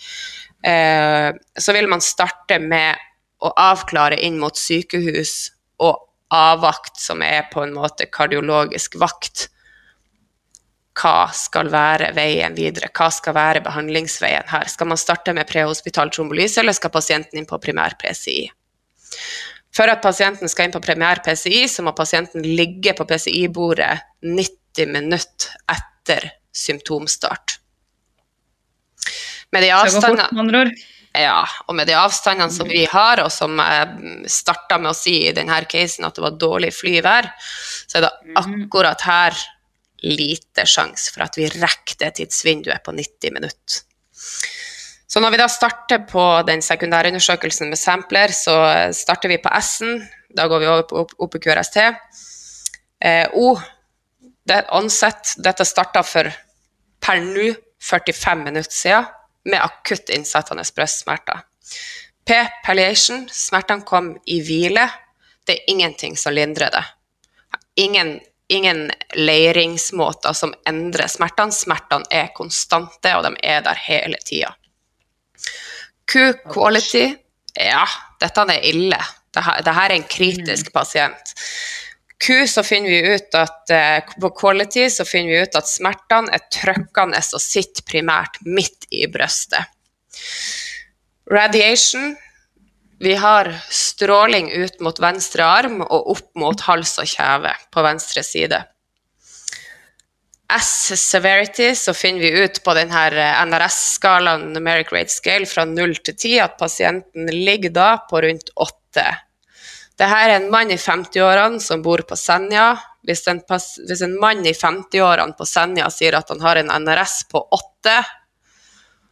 [0.67, 2.99] Eh, så vil man starte med
[3.39, 9.49] å avklare inn mot sykehus og avvakt, som er på en måte kardiologisk vakt
[10.99, 14.67] hva skal være veien videre, hva skal være behandlingsveien her.
[14.71, 18.49] Skal man starte med prehospital trombolyse, eller skal pasienten inn på primær PCI?
[19.75, 23.93] For at pasienten skal inn på premier-PCI, så må pasienten ligge på PCI-bordet
[24.25, 27.59] 90 minutter etter symptomstart.
[29.53, 30.65] Med de avstandene
[31.19, 35.17] ja, og med de avstandene som vi har, og som jeg starta med å si
[35.27, 37.31] i denne casen at det var dårlig flyvær,
[37.89, 38.67] så er det mhm.
[38.67, 39.39] akkurat her
[40.05, 43.81] lite sjanse for at vi rekker det tidsvinduet på 90 minutter.
[45.09, 48.57] Så når vi da starter på den sekundærundersøkelsen med sampler, så
[48.93, 50.03] starter vi på S-en.
[50.37, 51.79] Da går vi over på OPQRST.
[53.01, 53.55] Eh, O,
[54.45, 56.29] det, ansett, dette starta for
[57.01, 59.09] per nå 45 minutter siden
[59.49, 61.41] med akutt innsettende brystsmerter.
[62.29, 62.37] P,
[62.67, 64.85] palliation, smertene kom i hvile.
[65.47, 66.85] Det er ingenting som lindrer det.
[67.81, 71.53] Ingen ingen leiringsmåter som endrer smertene.
[71.53, 74.55] Smertene er konstante, og de er der hele tida.
[76.09, 77.05] Q-quality
[77.59, 77.85] Ja,
[78.21, 78.99] dette er ille.
[79.35, 80.75] Dette, er en kritisk mm.
[80.75, 81.35] pasient.
[82.19, 86.33] Q så finner vi ut at uh, på quality så finner vi ut at smertene
[86.35, 89.69] er trykkende og sitter primært midt i brystet.
[91.31, 92.17] Radiation
[92.99, 98.25] vi har stråling ut mot venstre arm og opp mot hals og kjeve på venstre
[98.27, 98.59] side.
[100.57, 106.15] S-severity, så finner vi ut på denne eh, NRS-skalaen, numeric rate scale, fra 0 til
[106.15, 109.05] 10, at pasienten ligger da på rundt 8.
[109.99, 112.71] Dette er en mann i 50-årene som bor på Senja.
[113.05, 117.27] Hvis en, hvis en mann i 50-årene på Senja sier at han har en NRS
[117.33, 117.99] på 8,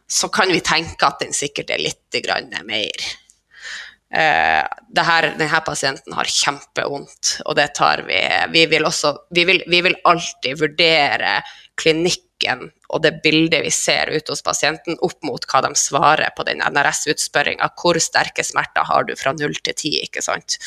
[0.07, 2.21] så kan vi tenke at den sikkert er litt
[2.65, 3.07] mer
[4.13, 8.21] her, denne pasienten har kjempevondt, og det tar vi
[8.53, 11.41] Vi vil, også, vi vil, vi vil alltid vurdere
[11.75, 16.45] klinikken og det bildet vi ser ute hos pasienten, opp mot hva de svarer på
[16.47, 17.71] den NRS-utspørringa.
[17.79, 20.59] Hvor sterke smerter har du fra 0 til 10, ikke sant?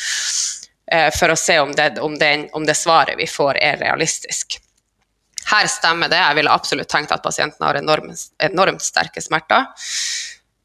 [0.90, 4.58] Uh, for å se om det, om, den, om det svaret vi får, er realistisk.
[5.50, 6.20] Her stemmer det.
[6.20, 9.70] Jeg ville absolutt tenkt at pasienten har enormt, enormt sterke smerter.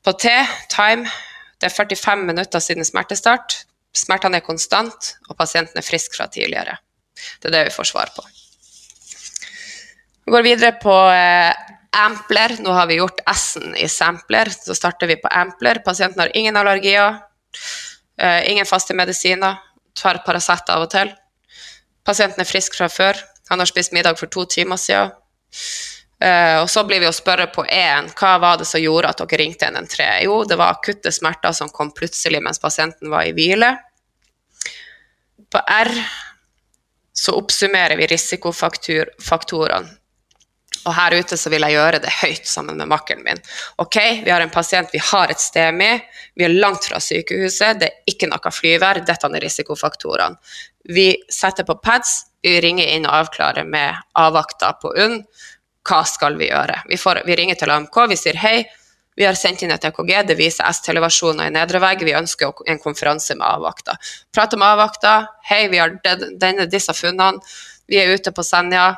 [0.05, 0.34] På T,
[0.73, 1.07] time
[1.66, 3.63] det er 45 minutter siden smertestart.
[3.95, 6.76] Smertene er konstant, og pasienten er frisk fra tidligere.
[7.41, 8.22] Det er det vi får svar på.
[10.26, 12.53] Vi går videre på eh, ampler.
[12.61, 15.82] Nå har vi gjort S-en i sampler, så starter vi på ampler.
[15.86, 17.18] Pasienten har ingen allergier,
[18.22, 19.57] eh, ingen faste medisiner,
[19.97, 21.09] tar Paracet av og til.
[22.05, 23.18] Pasienten er frisk fra før.
[23.49, 25.18] Han har spist middag for to timer siden.
[26.26, 29.19] Uh, og så blir vi å spørre på én hva var det som gjorde at
[29.21, 30.23] dere ringte 113?
[30.26, 33.76] Jo, det var akutte smerter som kom plutselig mens pasienten var i hvile.
[35.53, 35.91] På R
[37.15, 39.93] så oppsummerer vi risikofaktorene.
[40.86, 43.39] Og her ute så vil jeg gjøre det høyt sammen med makkeren min.
[43.82, 45.91] Ok, vi har en pasient, vi har et STEMI,
[46.38, 50.38] vi er langt fra sykehuset, det er ikke noe flyvær, dette er risikofaktorene.
[50.93, 55.23] Vi setter på pads, vi ringer inn og avklarer med avvakta på UNN
[55.86, 56.82] hva skal vi gjøre?
[56.90, 58.58] Vi, får, vi ringer til AMK, vi sier hei,
[59.16, 62.02] Vi har sendt inn et EKG, det viser S-televasjoner i nedre vegg.
[62.04, 63.94] Vi ønsker en konferanse med avvakta.
[64.36, 65.14] Prater med avvakta.
[65.48, 67.40] Hei, vi har denne, disse funnene.
[67.88, 68.90] Vi er ute på Senja.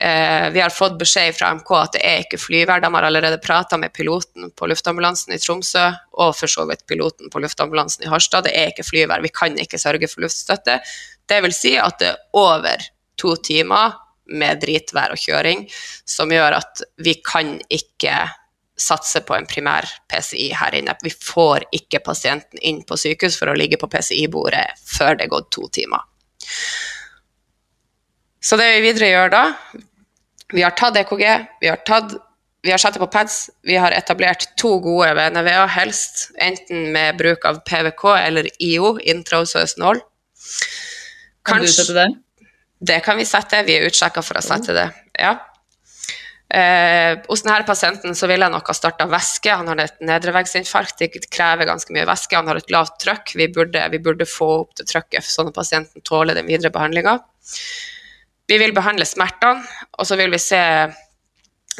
[0.00, 2.80] Eh, vi har fått beskjed fra MK at det er ikke flyvær.
[2.80, 5.86] De har allerede prata med piloten på luftambulansen i Tromsø
[6.20, 8.44] og for så vidt piloten på luftambulansen i Harstad.
[8.48, 9.24] Det er ikke flyvær.
[9.24, 10.78] Vi kan ikke sørge for luftstøtte.
[11.28, 12.88] Det vil si at det er over
[13.20, 13.96] to timer
[14.30, 15.66] med dritvær og kjøring
[16.08, 18.14] som gjør at vi kan ikke
[18.80, 20.94] satse på en primær PCI her inne.
[21.04, 25.34] Vi får ikke pasienten inn på sykehus for å ligge på PCI-bordet før det er
[25.34, 26.06] gått to timer.
[28.40, 29.44] Så det vi videre gjør da
[30.50, 31.24] Vi har tatt EKG,
[31.60, 32.16] vi har, tatt,
[32.64, 37.20] vi har satt det på pads, vi har etablert to gode VNV-er, helst enten med
[37.20, 40.00] bruk av PVK eller IO, intraosøs nål.
[41.46, 42.08] Kan du sette det?
[42.80, 43.62] Det kan vi sette.
[43.66, 44.88] Vi er utsjekka for å sette det.
[45.20, 45.34] Ja.
[46.50, 49.52] Eh, hos denne pasienten så ville jeg nok ha starta væske.
[49.60, 52.38] Han har et nedreveggsinfarkt, det krever ganske mye væske.
[52.38, 53.36] Han har et lavt trykk.
[53.38, 57.20] Vi burde, vi burde få opp det trykket sånn at pasienten tåler den videre behandlinga.
[58.50, 59.62] Vi vil behandle smertene,
[59.94, 60.64] og så vil vi se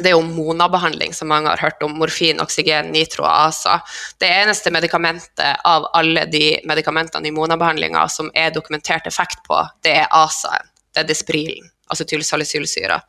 [0.01, 1.93] det er jo Mona-behandling, som mange har hørt om.
[1.99, 3.75] Morfin, oksygen, nitro og ASA.
[4.23, 9.99] Det eneste medikamentet av alle de medikamentene i Mona-behandlinga som er dokumentert effekt på, det
[9.99, 10.71] er ASA-en.
[10.91, 12.99] Det er desprilen, altså tylsalicylsyra.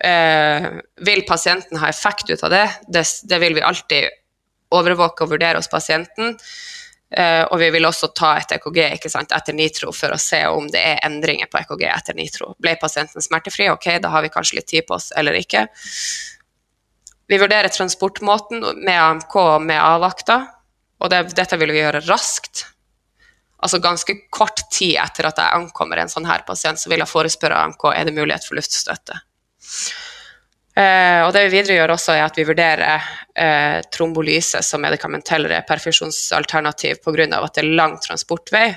[0.00, 0.68] Eh,
[1.06, 2.66] vil pasienten ha effekt ut av det?
[2.88, 3.04] det?
[3.28, 3.38] det?
[3.38, 4.08] vil vi alltid
[4.74, 6.36] overvåke og vurdere hos pasienten.
[7.10, 10.68] Eh, og vi vil også ta et EKG sant, etter nitro for å se om
[10.70, 12.54] det er endringer på EKG etter nitro.
[12.62, 13.66] Ble pasienten smertefri?
[13.72, 15.66] Ok, da har vi kanskje litt tid på oss, eller ikke.
[17.30, 20.40] Vi vurderer transportmåten med AMK og med avvakta,
[21.00, 22.68] og det, dette vil vi gjøre raskt.
[23.60, 27.10] Altså ganske kort tid etter at jeg ankommer en sånn her pasient, så vil jeg
[27.10, 29.20] forespørre AMK er det mulighet for luftstøtte.
[30.80, 35.48] Uh, og det vi videre gjør også, er at vi vurderer uh, trombolyse som medikamentell
[35.50, 37.26] reperfusjonsalternativ pga.
[37.36, 38.68] at det er lang transportvei,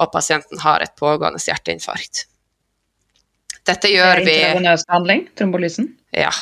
[0.00, 2.24] og pasienten har et pågående hjerteinfarkt.
[3.64, 5.90] Dette gjør vi Intravenøs behandling, trombolysen?
[6.12, 6.32] Ja.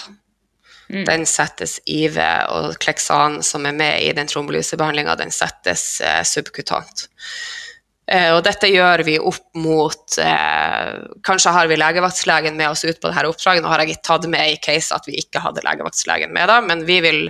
[0.92, 1.04] Mm.
[1.08, 2.18] Den settes IV,
[2.52, 7.08] og Kleksan, som er med i den trombolysebehandlinga, den settes uh, subkutant.
[8.10, 12.98] Uh, og dette gjør vi opp mot eh, Kanskje har vi legevaktslegen med oss ut
[12.98, 13.62] på dette oppdraget.
[13.62, 16.58] Nå har jeg ikke tatt med i case at vi ikke hadde legevaktslegen med, da,
[16.66, 17.20] men vi vil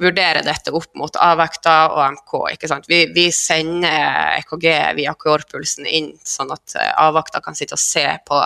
[0.00, 2.32] vurdere dette opp mot avvekta og MK.
[2.56, 2.88] ikke sant?
[2.90, 4.66] Vi, vi sender EKG
[4.96, 8.40] via KR-pulsen inn, sånn at uh, avvakta kan sitte og se på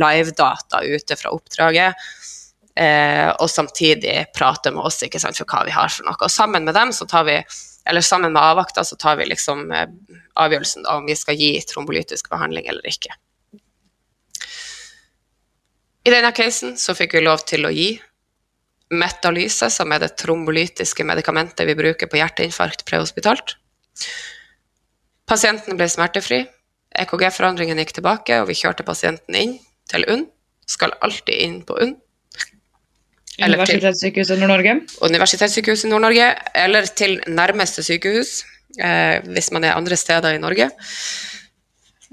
[0.00, 2.08] livedata ute fra oppdraget.
[2.78, 6.14] og samtidig prate med oss ikke sant, for hva vi har for noe.
[6.22, 7.40] Og sammen med dem så tar vi
[7.88, 9.88] eller sammen med avvakta så tar vi liksom eh,
[10.36, 13.14] avgjørelsen om vi skal gi trombolytisk behandling eller ikke.
[16.04, 17.90] I denne casen så fikk vi lov til å gi
[18.94, 23.56] metalyse, som er det trombolytiske medikamentet vi bruker på hjerteinfarkt prehospitalt.
[25.28, 26.46] Pasienten ble smertefri.
[26.98, 29.58] EKG-forandringen gikk tilbake, og vi kjørte pasienten inn
[29.92, 30.24] til UNN.
[30.68, 31.98] Skal alltid inn på UNN.
[33.38, 34.74] Universitetssykehuset Nord-Norge?
[35.06, 38.42] Universitetssykehuset Nord-Norge, eller til nærmeste sykehus,
[38.80, 40.70] eh, hvis man er andre steder i Norge.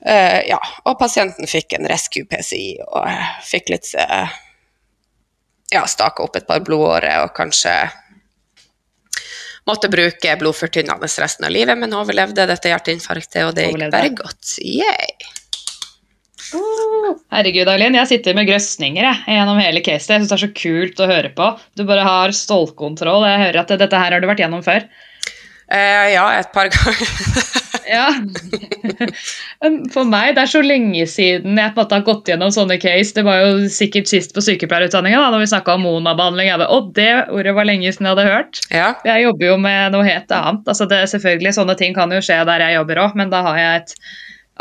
[0.05, 4.33] Eh, ja, og pasienten fikk en rescue PCI og eh, fikk litt eh,
[5.73, 7.73] Ja, staka opp et par blodårer og kanskje
[9.65, 14.59] måtte bruke blodfortynnende resten av livet, men overlevde dette hjerteinfarktet, og det gikk bare godt.
[14.61, 15.15] Yay.
[17.33, 17.97] Herregud, Eileen.
[17.99, 20.13] Jeg sitter med grøsninger jeg, gjennom hele caset.
[20.13, 21.49] Jeg syns det er så kult å høre på.
[21.75, 23.27] Du bare har stålkontroll.
[23.27, 24.87] Jeg hører at dette her har du vært gjennom før.
[25.65, 27.53] Eh, ja, et par ganger.
[27.95, 28.07] ja.
[29.93, 32.77] For meg, det er så lenge siden jeg på en måte har gått gjennom sånne
[32.81, 33.15] case.
[33.17, 36.53] Det var jo sikkert sist på sykepleierutdanninga da når vi snakka om Mona-behandling.
[36.69, 38.61] Og det ordet var lenge siden jeg hadde hørt.
[38.69, 38.93] Ja.
[39.07, 40.69] Jeg jobber jo med noe helt annet.
[40.69, 43.59] Altså det, selvfølgelig, Sånne ting kan jo skje der jeg jobber òg, men da har
[43.61, 43.97] jeg et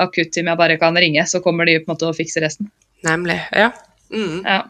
[0.01, 2.71] akutteam jeg bare kan ringe, så kommer de på en måte og fikser resten.
[3.05, 3.39] Nemlig.
[3.53, 3.71] Ja.
[4.15, 4.41] Mm.
[4.45, 4.63] ja.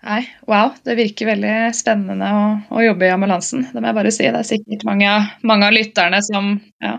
[0.00, 0.72] Nei, wow.
[0.84, 3.66] Det virker veldig spennende å, å, jobbe i ambulansen.
[3.68, 4.24] Det må jeg bare si.
[4.24, 5.12] Det er sikkert mange,
[5.46, 6.94] mange av lytterne som ja,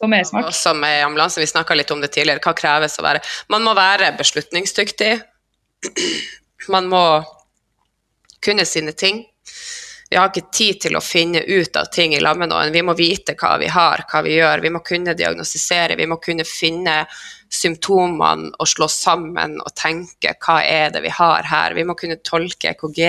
[0.00, 0.48] får mersmak.
[0.48, 2.40] Også med ambulansen, vi snakka litt om det tidligere.
[2.44, 3.20] Hva kreves å være
[3.52, 5.12] Man må være beslutningsdyktig.
[6.72, 7.02] Man må
[8.44, 9.26] kunne sine ting.
[10.08, 12.72] Vi har ikke tid til å finne ut av ting i lag med noen.
[12.72, 14.62] Vi må vite hva vi har, hva vi gjør.
[14.64, 17.02] Vi må kunne diagnostisere, vi må kunne finne
[17.52, 21.76] symptomene og slå sammen og tenke hva er det vi har her.
[21.76, 23.02] Vi må kunne tolke EKG.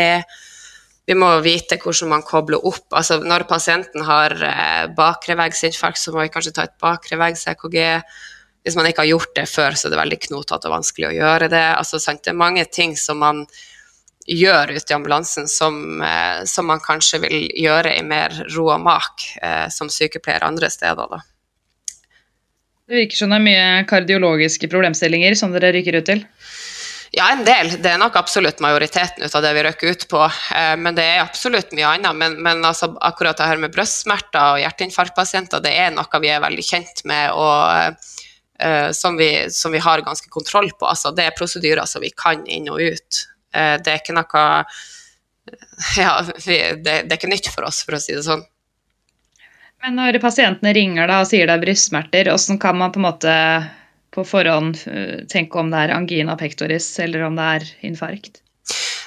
[1.10, 2.92] Vi må vite hvordan man kobler opp.
[2.92, 4.36] Altså, når pasienten har
[5.00, 7.80] bakreveggsinfarkt, så må vi kanskje ta et bakreveggs-EKG.
[8.68, 11.16] Hvis man ikke har gjort det før, så er det veldig knotete og vanskelig å
[11.16, 11.66] gjøre det.
[11.80, 13.46] Altså, det er mange ting som man
[14.30, 18.82] gjør ute i ambulansen som, eh, som, man kanskje vil gjøre i mer ro og
[18.86, 21.16] mak eh, som sykepleier andre steder.
[21.16, 21.22] Da.
[22.90, 26.24] Det virker som det er mye kardiologiske problemstillinger som dere rykker ut til?
[27.14, 27.72] Ja, en del.
[27.82, 30.22] Det er nok absolutt majoriteten ut av det vi røkker ut på.
[30.56, 32.18] Eh, men det er absolutt mye annet.
[32.18, 36.44] Men, men altså, akkurat det her med brystsmerter og hjerteinfarktpasienter, det er noe vi er
[36.46, 37.34] veldig kjent med.
[37.34, 37.98] og
[38.60, 40.86] uh, som, vi, som, vi, har ganske kontroll på.
[40.86, 43.24] Altså, det er prosedyrer som vi kan inn og ut.
[43.56, 44.46] Uh, det er ikke noe
[45.98, 48.46] Ja, det, det er ikke nytt for oss, for å si det sånn.
[49.84, 53.08] Men når pasientene ringer da og sier det er brystsmerter, hvordan kan man på en
[53.08, 53.36] måte
[54.12, 58.42] på forhånd eh, tenke om det er angina pectoris eller om det er infarkt?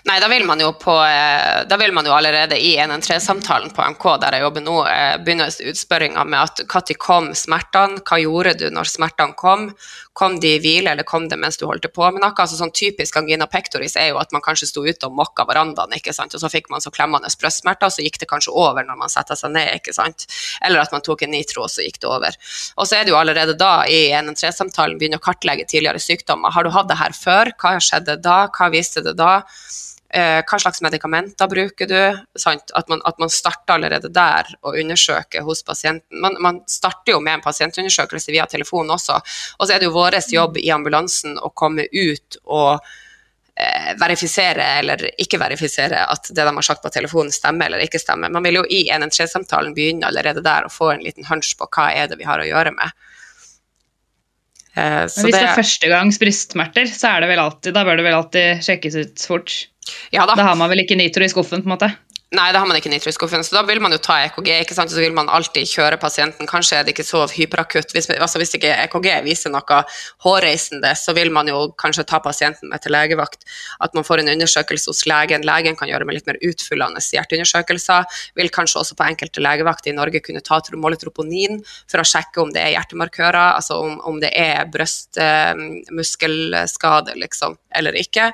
[0.09, 3.84] Nei, da vil man jo, på, eh, da vil man jo allerede i 113-samtalen på
[3.95, 8.57] MK, der jeg jobber nå, eh, begynne utspørringa med at når kom smertene, hva gjorde
[8.59, 9.68] du når smertene kom,
[10.12, 12.34] kom de i hvile eller kom det mens du holdt på med noe?
[12.36, 15.92] Altså sånn Typisk angina pectoris er jo at man kanskje sto ute og mokka verandaen,
[15.96, 16.34] ikke sant?
[16.34, 19.12] og så fikk man så klemmende brystsmerter, og så gikk det kanskje over når man
[19.12, 20.26] setter seg ned, ikke sant?
[20.64, 22.36] eller at man tok en nitro, og så gikk det over.
[22.76, 26.52] Og så er det jo allerede da i 113-samtalen begynner å kartlegge tidligere sykdommer.
[26.54, 27.52] Har du hatt det her før?
[27.60, 28.44] Hva skjedde da?
[28.52, 29.42] Hva viste det da?
[30.14, 32.00] Eh, hva slags medikamenter bruker du?
[32.76, 36.20] At man, at man, starter allerede der og undersøker hos pasienten.
[36.20, 39.16] Man, man, starter jo med en pasientundersøkelse via telefon også.
[39.56, 42.84] Og så er det jo vår jobb i ambulansen å komme ut og
[43.56, 48.02] eh, verifisere eller ikke verifisere at det de har sagt på telefonen stemmer eller ikke
[48.02, 48.28] stemmer.
[48.28, 51.88] Man vil jo i 113-samtalen begynne allerede der og få en liten hunch på hva
[51.88, 52.92] er det vi har å gjøre med.
[54.76, 58.10] Eh, hvis det, er er førstegangs brystsmerter, så er det vel alltid, da bør det
[58.10, 59.60] vel alltid sjekkes ut fort?
[60.14, 60.36] Ja da.
[60.38, 61.92] da har man vel ikke nitro i skuffen, på en måte?
[62.32, 64.46] Nei, da har man ikke nitro i skuffen, så da vil man jo ta EKG.
[64.62, 64.88] ikke sant?
[64.88, 66.48] Så vil man alltid kjøre pasienten.
[66.48, 67.92] Kanskje er det ikke så hyperakutt.
[67.92, 69.82] Hvis, altså hvis ikke EKG viser noe
[70.24, 73.44] hårreisende, så vil man jo kanskje ta pasienten med til legevakt.
[73.84, 75.44] At man får en undersøkelse hos legen.
[75.44, 78.02] Legen kan gjøre med litt mer utfyllende hjerteundersøkelser.
[78.40, 82.48] Vil kanskje også på enkelte legevakter i Norge kunne ta måletroponin for å sjekke om
[82.54, 88.32] det er hjertemarkører, altså om, om det er brystmuskelskade, liksom, eller ikke.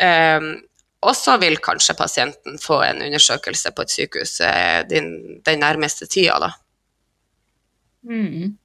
[0.00, 0.56] Um,
[1.00, 6.08] og så vil kanskje pasienten få en undersøkelse på et sykehus eh, den, den nærmeste
[6.10, 6.50] tida, da.
[8.04, 8.56] Mm.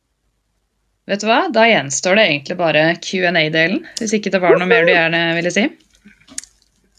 [1.06, 4.88] Vet du hva, da gjenstår det egentlig bare Q&A-delen, hvis ikke det var noe mer
[4.88, 5.66] du gjerne ville si?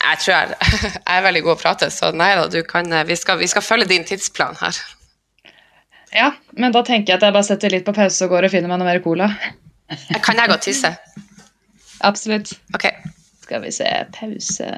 [0.07, 0.57] Jeg tror jeg,
[0.87, 3.51] jeg er veldig god å prate, så nei da, du kan, eh, vi, skal, vi
[3.51, 4.81] skal følge din tidsplan her.
[6.17, 8.55] Ja, men da tenker jeg at jeg bare setter litt på pause og går og
[8.55, 9.29] finner meg noe mer cola.
[10.25, 10.95] Kan jeg gå og tisse?
[12.09, 12.55] Absolutt.
[12.77, 12.89] Ok.
[13.45, 14.71] Skal vi se Pause.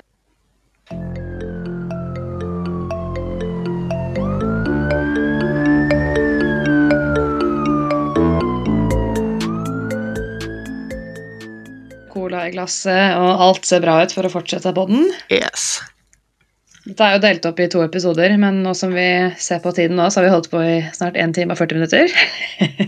[12.39, 15.09] Cola i glasset, og alt ser bra ut for å fortsette på den.
[15.33, 15.81] Yes.
[16.87, 19.09] Dette er jo delt opp i to episoder, men nå som vi
[19.43, 21.81] ser på tiden nå, så har vi holdt på i snart 1 time og 40
[21.81, 22.09] minutter.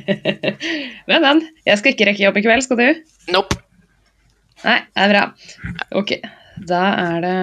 [1.10, 1.42] men, men.
[1.66, 3.02] Jeg skal ikke rekke jobb i kveld, skal du?
[3.34, 3.58] Nope.
[4.62, 5.24] Nei, det er bra.
[5.98, 6.14] Ok,
[6.70, 7.36] da er det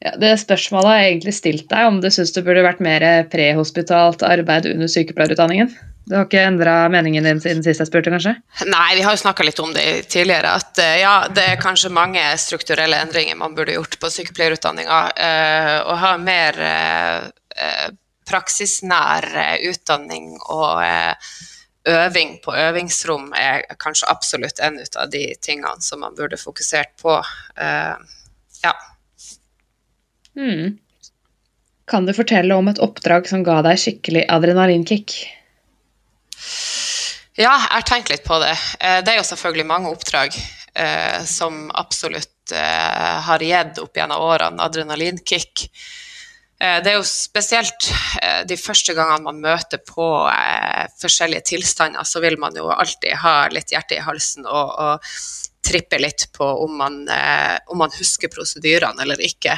[0.00, 4.24] ja, Det spørsmålet har egentlig stilt deg, om du syns det burde vært mer prehospitalt
[4.26, 5.72] arbeid under sykepleierutdanningen?
[6.10, 8.32] Du har ikke endra meningen din siden sist jeg spurte, kanskje?
[8.66, 10.56] Nei, vi har jo snakka litt om det tidligere.
[10.58, 14.98] At eh, ja, det er kanskje mange strukturelle endringer man burde gjort på sykepleierutdanninga.
[15.14, 17.86] Eh, å ha mer eh,
[18.26, 19.28] praksisnær
[19.70, 20.82] utdanning og
[21.90, 27.16] øving på øvingsrom er kanskje absolutt en av de tingene som man burde fokusert på.
[28.62, 28.74] ja.
[30.40, 30.78] Hmm.
[31.90, 35.16] Kan du fortelle om et oppdrag som ga deg skikkelig adrenalinkick?
[37.36, 38.54] Ja, jeg har tenkt litt på det.
[38.80, 44.24] Eh, det er jo selvfølgelig mange oppdrag eh, som absolutt eh, har gitt opp gjennom
[44.30, 45.68] årene adrenalinkick.
[46.60, 47.88] Eh, det er jo spesielt
[48.20, 53.16] eh, de første gangene man møter på eh, forskjellige tilstander, så vil man jo alltid
[53.22, 55.12] ha litt hjerte i halsen og, og
[55.64, 57.02] trippe litt på om man,
[57.68, 59.52] om man husker prosedyrene eller ikke.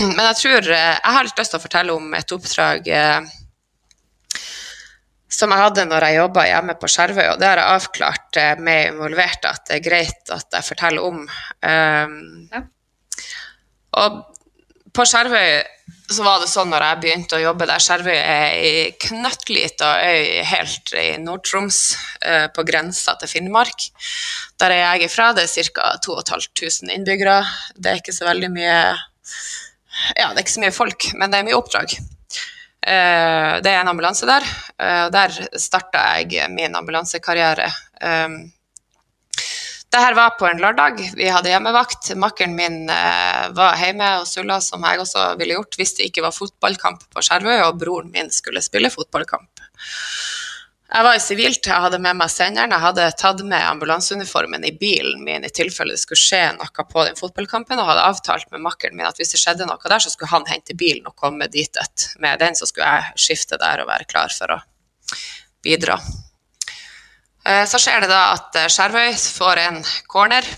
[0.16, 2.90] Men jeg tror Jeg har litt lyst til å fortelle om et oppdrag
[5.30, 8.54] som jeg hadde når jeg jobba hjemme på Skjervøy, og det har jeg avklart eh,
[8.58, 11.20] med involverte at det er greit at jeg forteller om.
[11.62, 12.16] Um,
[12.50, 12.64] ja.
[14.02, 14.18] Og
[14.90, 15.60] på Skjervøy
[16.10, 20.42] så var det sånn når jeg begynte å jobbe der Skjervøy er ei knøttlita øy
[20.50, 21.78] helt i Nord-Troms,
[22.56, 23.86] på grensa til Finnmark.
[24.58, 25.30] Der er jeg fra.
[25.36, 25.92] Det er ca.
[26.02, 27.38] 2500 innbyggere.
[27.78, 28.80] Det er ikke så veldig mye
[30.16, 31.96] Ja, det er ikke så mye folk, men det er mye oppdrag.
[32.80, 34.46] Uh, det er en ambulanse der.
[34.80, 37.68] eh, Der starta jeg min ambulansekarriere.
[38.00, 38.38] Um,
[39.90, 41.00] det her var på en lørdag.
[41.18, 42.12] Vi hadde hjemmevakt.
[42.16, 46.24] Makkeren min uh, var hjemme og sulla, som jeg også ville gjort hvis det ikke
[46.24, 49.50] var fotballkamp på Skjervøy, og broren min skulle spille fotballkamp.
[50.90, 52.72] Jeg var i sivilt, jeg hadde med meg senderen.
[52.74, 57.04] Jeg hadde tatt med ambulanseuniformen i bilen min i tilfelle det skulle skje noe på
[57.06, 60.10] den fotballkampen, og hadde avtalt med makkeren min at hvis det skjedde noe der, så
[60.10, 62.08] skulle han hente bilen og komme dit et.
[62.18, 64.58] Med den så skulle jeg skifte der og være klar for å
[65.62, 66.00] bidra.
[67.46, 69.80] Eh, så skjer det da at eh, Skjervøy får en
[70.10, 70.48] corner.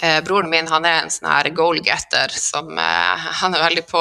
[0.00, 4.00] Eh, broren min han er en sånn her goalgetter som Han er veldig på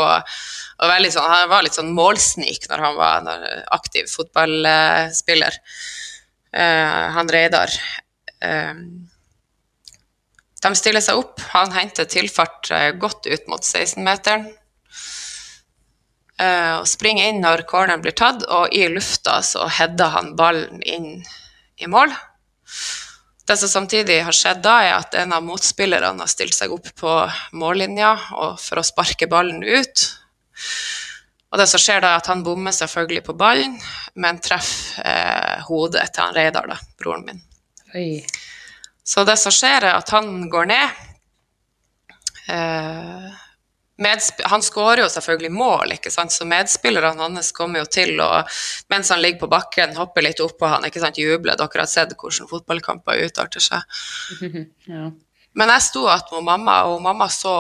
[0.80, 3.28] og sånn, Han var litt sånn målsnik når han var
[3.76, 5.58] aktiv fotballspiller.
[6.54, 7.70] Han Reidar.
[10.60, 11.42] De stiller seg opp.
[11.52, 14.48] Han henter tilfart godt ut mot 16-meteren.
[16.80, 21.26] Og springer inn når corneren blir tatt, og i lufta så header han ballen inn
[21.80, 22.16] i mål.
[23.50, 26.88] Det som samtidig har skjedd da, er at en av motspillerne har stilt seg opp
[27.02, 27.12] på
[27.60, 28.14] mållinja
[28.62, 30.06] for å sparke ballen ut.
[31.50, 33.76] Og det som skjer da, er at han bommer selvfølgelig på ballen,
[34.22, 37.44] men treffer eh, hodet til han Reidar, da, broren min.
[37.98, 38.22] Oi.
[39.02, 41.00] Så det som skjer, er at han går ned.
[42.54, 43.30] Eh,
[44.00, 46.32] han skårer jo selvfølgelig mål, ikke sant?
[46.32, 48.30] så medspillerne hans kommer jo til å
[48.94, 51.58] Mens han ligger på bakken, hopper litt oppå han, ikke sant, jubler.
[51.60, 54.00] Dere har sett hvordan fotballkamper utarter seg.
[54.94, 55.10] ja.
[55.58, 57.52] Men jeg sto igjen med mamma, og mamma så,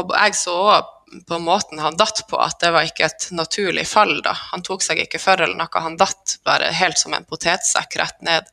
[0.00, 0.90] og jeg så òg
[1.28, 4.18] på måten han datt på, at det var ikke et naturlig fall.
[4.24, 4.34] da.
[4.52, 8.20] Han tok seg ikke for eller noe, han datt bare helt som en potetsekk rett
[8.26, 8.50] ned.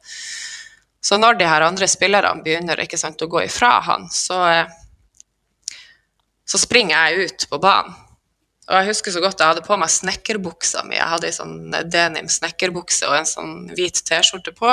[1.02, 4.42] Så når de her andre spillerne begynner ikke sant, å gå ifra han, så
[6.52, 7.94] så springer jeg ut på banen.
[8.68, 10.96] Og jeg husker så godt jeg hadde på meg snekkerbuksa mi.
[10.96, 11.56] Jeg hadde ei sånn
[11.92, 14.70] denim snekkerbukse og en sånn hvit T-skjorte på.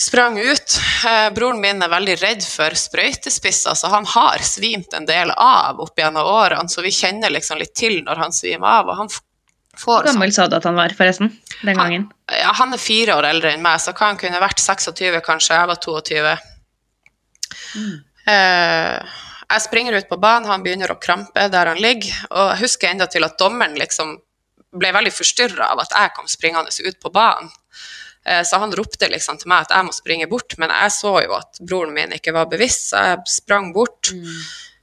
[0.00, 0.78] Sprang ut.
[1.06, 5.80] Eh, broren min er veldig redd for sprøytespisser, så han har svimt en del av
[5.84, 8.88] opp gjennom årene, så vi kjenner liksom litt til når han svimer av.
[8.90, 9.12] og han
[9.78, 11.30] Hvor gammel sa du at han var, forresten?
[11.62, 12.08] Den gangen?
[12.28, 15.20] Han, ja, han er fire år eldre enn meg, så hva han kunne vært 26,
[15.26, 15.60] kanskje.
[15.60, 16.34] Jeg var 22.
[17.76, 17.94] Mm.
[18.32, 19.20] Eh,
[19.52, 22.12] jeg springer ut på banen, han begynner å krampe der han ligger.
[22.30, 24.16] Og jeg husker enda til at dommeren liksom
[24.72, 27.50] ble veldig forstyrra av at jeg kom springende ut på banen.
[28.26, 31.16] Eh, så han ropte liksom til meg at jeg må springe bort, men jeg så
[31.24, 34.12] jo at broren min ikke var bevisst, så jeg sprang bort.
[34.14, 34.36] Mm.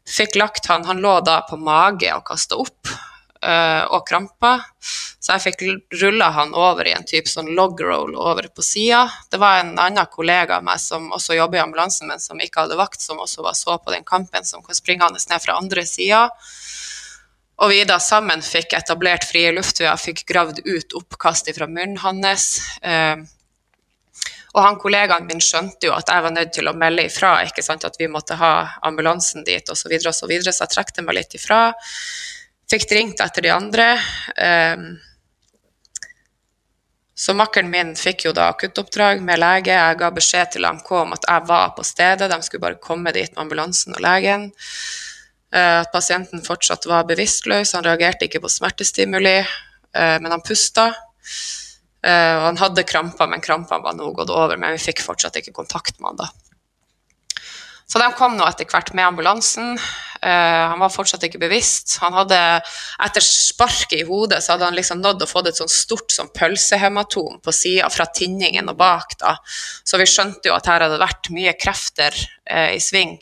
[0.10, 2.90] Fikk lagt han, han lå da på mage og kasta opp
[3.46, 4.64] uh, og kramper.
[5.20, 5.62] Så jeg fikk
[6.02, 9.04] rulla han over i en type sånn log roll over på sida.
[9.30, 12.66] Det var en annen kollega av meg som også jobber i ambulansen, men som ikke
[12.66, 15.60] hadde vakt, som også var så på den kampen, som kan springe hans ned fra
[15.62, 16.26] andre sida.
[17.60, 22.48] Og vi da sammen fikk etablert frie luftveier, fikk gravd ut oppkast fra munnen hans.
[22.80, 23.26] Uh,
[24.56, 27.64] og han kollegaen min skjønte jo at jeg var nødt til å melde ifra, ikke
[27.66, 28.54] sant, at vi måtte ha
[28.88, 31.60] ambulansen dit osv., så, og så, videre, så jeg trakk meg litt ifra.
[32.70, 33.92] Fikk ringt etter de andre.
[34.40, 34.90] Um,
[37.20, 39.76] så makkeren min fikk jo da akuttoppdrag med lege.
[39.76, 43.12] Jeg ga beskjed til AMK om at jeg var på stedet, de skulle bare komme
[43.12, 44.48] dit med ambulansen og legen.
[45.50, 50.92] Uh, at pasienten fortsatt var bevisstløs, han reagerte ikke på smertestimuli, uh, men han pusta.
[52.06, 55.42] Uh, og han hadde kramper, men krampene var nå gått over, men vi fikk fortsatt
[55.42, 56.30] ikke kontakt med han da.
[57.90, 59.72] Så de kom nå etter hvert med ambulansen.
[60.22, 61.96] Han var fortsatt ikke bevisst.
[62.04, 62.38] Han hadde,
[63.02, 66.30] Etter sparket i hodet så hadde han liksom nådd å få et sånt stort sånn
[66.36, 69.16] pølsehematom på sida fra tinningen og bak.
[69.18, 69.34] da.
[69.82, 72.14] Så vi skjønte jo at her hadde vært mye krefter
[72.46, 73.18] i sving.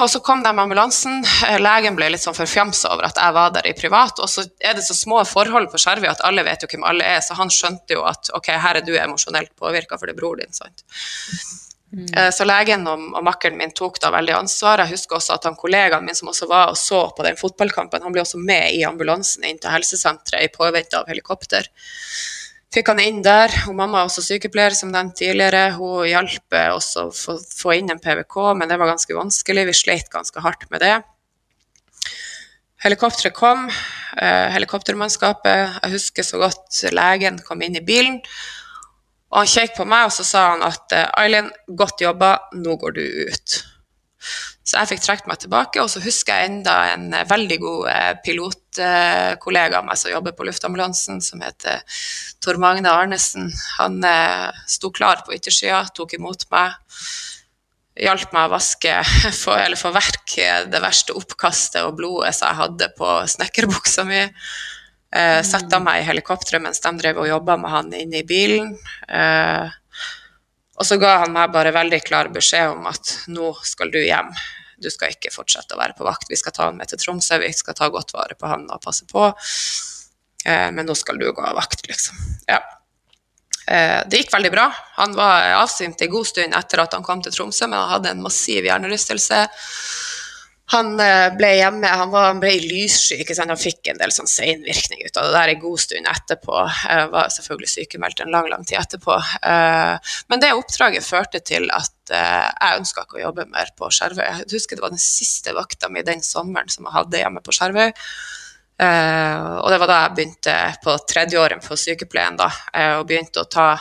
[0.00, 1.20] Og så kom de med ambulansen.
[1.60, 4.18] Legen ble litt sånn forfjamsa over at jeg var der i privat.
[4.22, 7.06] Og så er det så små forhold på Skjervøy at alle vet jo hvem alle
[7.06, 10.22] er, så han skjønte jo at ok, her er du emosjonelt påvirka, for det er
[10.22, 10.52] bror din.
[10.56, 10.84] sant?
[11.90, 12.06] Mm.
[12.16, 14.84] Eh, så legen og, og makkeren min tok da veldig ansvar.
[14.84, 18.02] Jeg husker også at han kollegaen min som også var og så på den fotballkampen,
[18.06, 21.66] han ble også med i ambulansen inn til helsesenteret i påvente av helikopter.
[22.70, 23.50] Fikk han inn der.
[23.66, 25.72] og Mamma er også sykepleier, som nevnt tidligere.
[25.74, 29.66] Hun hjalp også å få, inn en PVK, men det var ganske vanskelig.
[29.66, 31.00] Vi sleit ganske hardt med det.
[32.80, 35.82] Helikopteret kom, eh, helikoptermannskapet.
[35.82, 38.22] Jeg husker så godt legen kom inn i bilen.
[39.30, 42.76] Og han kjekk på meg, og så sa han at eh, Eileen, godt jobba, nå
[42.78, 43.58] går du ut.
[44.70, 47.88] Så jeg fikk trukket meg tilbake, og så husker jeg enda en eh, veldig god
[47.90, 51.82] eh, pilotkollega av meg som jobber på luftambulansen, som heter
[52.44, 53.48] Tor Magne Arnesen.
[53.80, 53.98] Han
[54.70, 56.78] sto klar på yttersida, tok imot meg.
[58.00, 58.92] Hjalp meg å vaske,
[59.58, 60.36] eller få vekk
[60.70, 64.22] det verste oppkastet og blodet som jeg hadde på snekkerbuksa mi.
[65.10, 68.76] Eh, Satte meg i helikopteret mens de drev og jobba med han inne i bilen.
[69.08, 69.66] Eh,
[70.80, 74.30] Og så ga han meg bare veldig klar beskjed om at nå skal du hjem.
[74.80, 76.28] Du skal ikke fortsette å være på vakt.
[76.30, 78.82] Vi skal ta han med til Tromsø, vi skal ta godt vare på han og
[78.84, 79.28] passe på.
[80.44, 82.16] Eh, men nå skal du gå av vakt, liksom.
[82.48, 82.62] Ja.
[83.66, 84.66] Eh, det gikk veldig bra.
[84.96, 88.14] Han var avsvimt en god stund etter at han kom til Tromsø, men han hadde
[88.14, 89.44] en massiv hjernerystelse.
[90.70, 95.02] Han eh, ble hjemme, han, var, han ble lyssky, han fikk en del sånn senvirkning
[95.02, 96.58] ut av det der en god stund etterpå.
[96.86, 99.16] Jeg var selvfølgelig sykemeldt en lang, lang tid etterpå.
[99.50, 103.90] Eh, men det oppdraget førte til at eh, jeg ønska ikke å jobbe mer på
[103.96, 104.26] Skjervøy.
[104.28, 107.56] Jeg husker det var den siste vakta mi den sommeren som jeg hadde hjemme på
[107.56, 107.90] Skjervøy.
[108.80, 113.42] Uh, og det var da jeg begynte på tredjeåret på sykepleien, da, uh, og begynte
[113.42, 113.74] å ta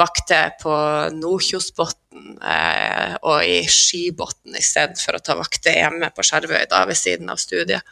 [0.00, 0.72] vakter på
[1.14, 7.30] Nordkjosbotn uh, og i Skibotn istedenfor å ta vakter hjemme på Skjervøy da, ved siden
[7.30, 7.86] av studiet.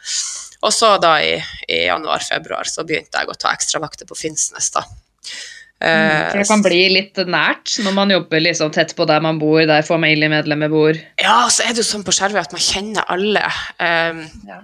[0.61, 1.37] Og så da i,
[1.71, 4.83] i januar-februar så begynte jeg å ta ekstravakter på Finnsnes, da.
[5.81, 9.63] Mm, det kan bli litt nært når man jobber liksom tett på der man bor,
[9.65, 10.99] der familiemedlemmer bor.
[11.17, 13.47] Ja, så er det jo sånn på Skjervøy at man kjenner alle.
[13.79, 14.21] Um,
[14.51, 14.59] ja.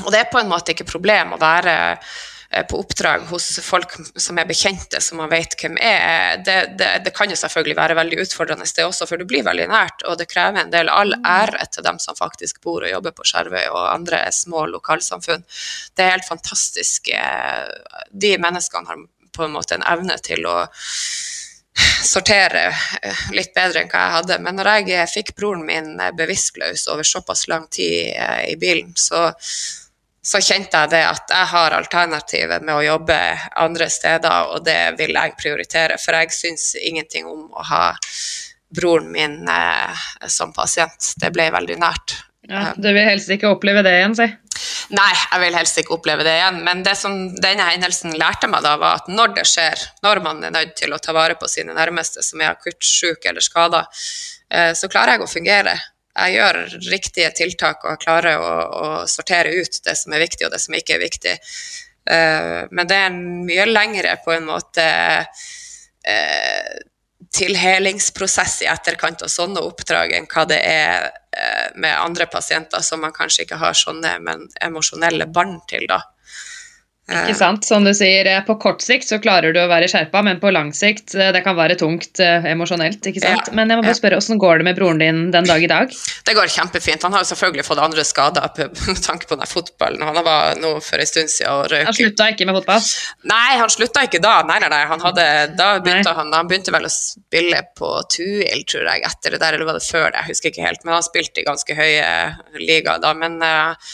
[0.00, 3.92] Og det er på en måte ikke problem å være eh, på oppdrag hos folk
[4.16, 6.38] som er bekjente, som man vet hvem er.
[6.46, 9.68] Det, det, det, kan jo selvfølgelig være veldig utfordrende, det også, for det blir veldig
[9.68, 10.06] nært.
[10.08, 11.28] Og det krever en del all mm.
[11.28, 15.44] ære til dem som faktisk bor og jobber på Skjervøy og andre små lokalsamfunn.
[15.92, 17.12] Det er helt fantastisk.
[17.12, 20.56] Eh, de menneskene har på en måte en evne til å
[22.04, 24.40] sortere eh, litt bedre enn hva jeg hadde.
[24.48, 28.16] Men når jeg fikk broren min bevisstløs over såpass lang tid
[28.48, 29.28] i bilen, så
[30.22, 33.18] så kjente jeg det at jeg har alternativet med å jobbe
[33.58, 35.98] andre steder, og det vil jeg prioritere.
[35.98, 37.86] For jeg syns ingenting om å ha
[38.72, 41.14] broren min eh, som pasient.
[41.18, 42.20] Det ble veldig nært.
[42.48, 44.26] Ja, du vil helst ikke oppleve det igjen, si?
[44.94, 46.58] Nei, jeg vil helst ikke oppleve det igjen.
[46.66, 50.42] Men det som denne hendelsen lærte meg da, var at når det skjer, når man
[50.46, 53.84] er nødt til å ta vare på sine nærmeste som er akutt syke eller skada,
[54.50, 55.76] eh, så klarer jeg å fungere
[56.12, 56.58] jeg gjør
[56.92, 60.76] riktige tiltak og klarer å, å, sortere ut det som er viktig og det som
[60.76, 61.34] ikke er viktig.
[62.02, 64.86] Uh, men det er en mye lengre på en måte
[65.24, 66.72] uh,
[67.32, 73.00] tilhelingsprosess i etterkant av sånne oppdrag enn hva det er uh, med andre pasienter som
[73.06, 75.86] man kanskje ikke har sånne men emosjonelle bånd til.
[75.88, 76.02] da.
[77.12, 77.66] Ikke sant.
[77.66, 80.52] Som du sier, eh, på kort sikt så klarer du å være skjerpa, men på
[80.54, 83.00] lang sikt eh, det kan være tungt eh, emosjonelt.
[83.08, 83.50] ikke sant?
[83.50, 85.70] Ja, men jeg må bare spørre, hvordan går det med broren din den dag i
[85.70, 85.92] dag?
[86.26, 87.02] Det går kjempefint.
[87.02, 88.46] Han har jo selvfølgelig fått andre skader
[88.88, 90.04] med tanke på den fotballen.
[90.06, 91.88] Han var nå for en stund siden og røyk.
[91.88, 92.86] Han slutta ikke med fotball?
[93.28, 94.36] Nei, han slutta ikke da.
[94.48, 94.82] Nei, nei, nei.
[94.92, 95.26] Han hadde,
[95.58, 99.58] da begynte han, han begynte vel å spille på Tuil, tror jeg, etter det der,
[99.58, 100.86] eller var det før det, jeg husker ikke helt.
[100.86, 102.08] Men han spilte i ganske høye
[102.62, 103.12] ligaer da.
[103.18, 103.92] men uh,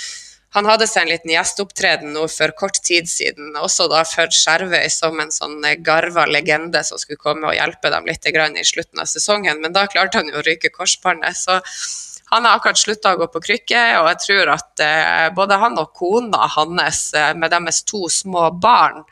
[0.59, 4.89] han hadde seg en liten gjesteopptreden nå for kort tid siden, også da for Skjervøy
[4.93, 9.03] som en sånn eh, garva legende som skulle komme og hjelpe dem litt i slutten
[9.03, 11.39] av sesongen, men da klarte han jo å ryke korsbåndet.
[11.39, 11.61] Så
[12.29, 15.79] han har akkurat slutta å gå på krykke, og jeg tror at eh, både han
[15.81, 19.05] og kona hans eh, med deres to små barn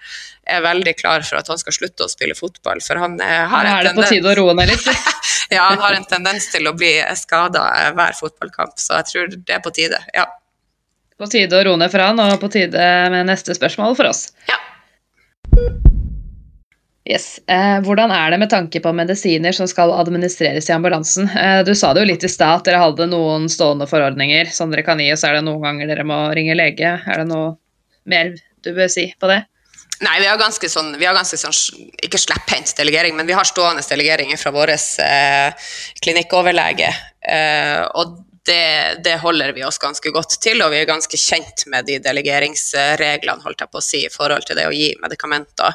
[0.46, 3.88] er veldig klar for at han skal slutte å spille fotball, for han har en
[3.88, 4.12] tendens
[5.56, 9.56] ja, han har en tendens til å bli skada hver fotballkamp, så jeg tror det
[9.58, 10.02] er på tide.
[10.14, 10.28] ja.
[11.16, 14.28] På tide å roe ned for han, og på tide med neste spørsmål for oss.
[14.50, 14.58] Ja.
[17.06, 17.38] Yes.
[17.46, 21.28] Eh, hvordan er det med tanke på medisiner som skal administreres i ambulansen?
[21.30, 24.72] Eh, du sa det jo litt i stad at dere hadde noen stående forordninger som
[24.72, 26.96] dere kan gi, og så er det noen ganger dere må ringe lege.
[26.98, 27.54] Er det noe
[28.10, 28.34] mer
[28.66, 29.44] du bør si på det?
[30.02, 31.54] Nei, vi har ganske sånn, vi har ganske sånn
[32.04, 35.70] ikke slepphendt delegering, men vi har stående delegeringer fra vår eh,
[36.04, 36.90] klinikkoverlege.
[37.22, 41.66] Eh, og det, det, holder vi oss ganske godt til, og vi er ganske kjent
[41.72, 45.74] med de delegeringsreglene holdt jeg på å si, i forhold til det å gi medikamenter.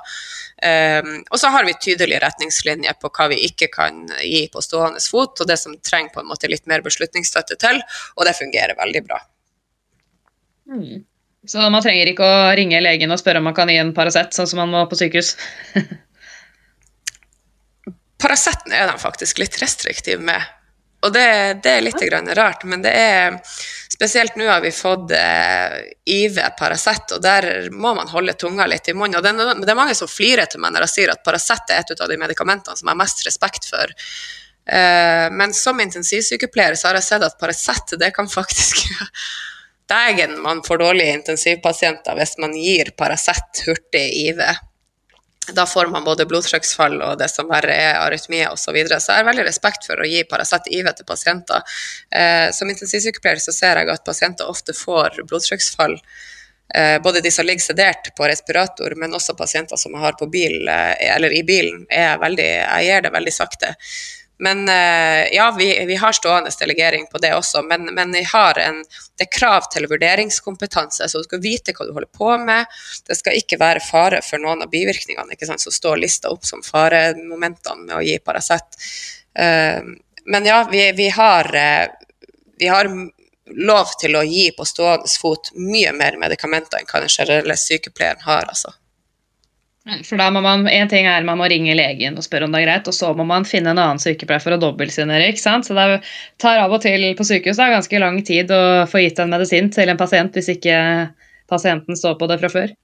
[0.61, 5.01] Um, og så har vi tydelige retningslinjer på hva vi ikke kan gi på stående
[5.03, 7.81] fot, og det som trenger på en måte litt mer beslutningsstøtte til,
[8.17, 9.21] og det fungerer veldig bra.
[10.71, 11.01] Mm.
[11.47, 14.35] Så man trenger ikke å ringe legen og spørre om man kan gi en Paracet,
[14.37, 15.33] sånn som man må på sykehus?
[18.21, 20.45] Paraceten er de faktisk litt restriktive med.
[21.01, 21.27] Og det,
[21.63, 22.03] det er litt
[22.37, 23.39] rart, men det er
[23.91, 25.73] Spesielt nå har vi fått eh,
[26.09, 29.19] IV Paracet, og der må man holde tunga litt i munnen.
[29.19, 31.83] Og det, det, er mange som flirer til meg når jeg sier at Paracet er
[31.83, 33.93] et av de medikamentene som jeg har mest respekt for.
[34.65, 38.81] Eh, men som intensivsykepleier så har jeg sett at Paracet det kan faktisk
[39.91, 44.41] Dægen, man får dårlige intensivpasienter hvis man gir Paracet hurtig IV
[45.49, 48.61] da får man både blodtrykksfall og det som verre er arytmie osv.
[48.61, 48.99] Så, videre.
[49.01, 51.63] så jeg har veldig respekt for å gi Paracet IV til pasienter.
[52.13, 55.97] Eh, som intensivsykepleier så ser jeg at pasienter ofte får blodtrykksfall.
[56.75, 60.29] Eh, både de som ligger sedert på respirator, men også pasienter som jeg har på
[60.31, 61.83] bil, eh, eller i bilen.
[61.89, 63.73] Er veldig, jeg gir det veldig sakte.
[64.41, 68.79] Men eh, ja, vi, vi, har stående delegering på det også, men, men en,
[69.17, 72.65] det er krav til vurderingskompetanse, så du skal vite hva du holder på med.
[73.05, 76.47] Det skal ikke være fare for noen av bivirkningene ikke sant, som står lista opp
[76.49, 78.81] som faremomentene med å gi Paracet.
[79.37, 79.93] Uh,
[80.25, 81.47] men ja, vi, vi, har,
[82.57, 82.89] vi har
[83.45, 88.25] lov til å gi på stående fot mye mer medikamenter enn hva den generelle sykepleieren
[88.25, 88.49] har.
[88.49, 88.73] altså.
[90.05, 92.61] For da må man, En ting er man må ringe legen og spørre om det
[92.61, 95.31] er greit, og så må man finne en annen sykepleier for å dobbeltsignere.
[95.31, 95.65] ikke sant?
[95.65, 96.03] Så det
[96.41, 98.61] tar av og til på sykehus da, ganske lang tid å
[98.91, 100.77] få gitt en medisin til en pasient hvis ikke
[101.49, 102.75] pasienten står på det fra før.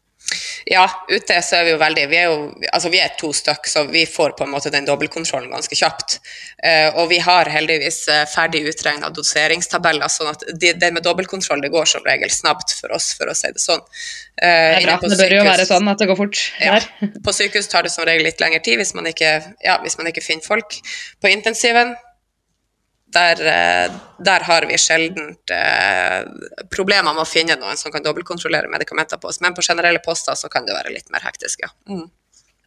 [0.68, 2.39] Ja, ute så er vi jo veldig Vi er jo
[2.76, 6.18] altså vi er to stykk, så vi får på en måte den dobbeltkontrollen ganske kjapt.
[6.59, 11.63] Uh, og vi har heldigvis uh, ferdig utregna doseringstabeller, sånn at det, det med dobbeltkontroll
[11.63, 13.84] det går som regel snapt for oss, for å si det sånn.
[14.36, 14.97] Uh, det er bra.
[15.05, 16.43] Det bør jo være sånn at det går fort.
[16.59, 16.82] Ja,
[17.24, 20.11] på sykehus tar det som regel litt lengre tid hvis man ikke, ja, hvis man
[20.11, 20.82] ikke finner folk.
[21.24, 21.95] På intensiven
[23.14, 26.24] der, eh, der, har vi sjelden eh,
[26.74, 29.39] problemer med å finne noen som kan dobbeltkontrollere medikamenter på oss.
[29.41, 31.72] Men på generelle poster så kan det være litt mer hektisk, ja.
[31.89, 32.08] Mm.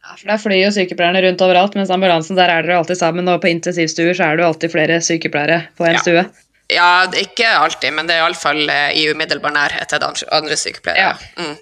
[0.01, 3.29] ja for Der flyr jo sykepleierne rundt overalt, mens ambulansen der er dere alltid sammen.
[3.29, 6.01] Og på intensivstuer så er det jo alltid flere sykepleiere på en ja.
[6.05, 6.25] stue.
[6.71, 6.89] Ja,
[7.19, 11.13] ikke alltid, men det er iallfall eh, i umiddelbar nærhet til andre, andre sykepleiere.
[11.13, 11.45] Ja.
[11.45, 11.57] Mm.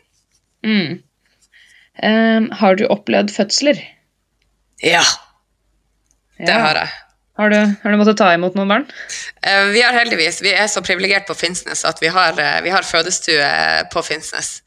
[0.70, 0.98] Mm.
[2.00, 3.80] Um, har du opplevd fødsler?
[4.84, 5.04] Ja.
[6.40, 7.09] Det har jeg.
[7.40, 8.86] Har du, har du, måttet ta imot noen barn?
[9.40, 12.74] Uh, vi har heldigvis, vi er så privilegert på Finnsnes at vi har, uh, vi
[12.74, 13.46] har fødestue
[13.94, 14.58] på Finnsnes.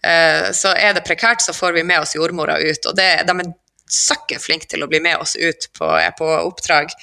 [0.00, 2.88] Uh, så er det prekært, så får vi med oss jordmora ut.
[2.88, 3.52] Og det, de er
[3.92, 6.94] søkke flinke til å bli med oss ut på, på oppdrag.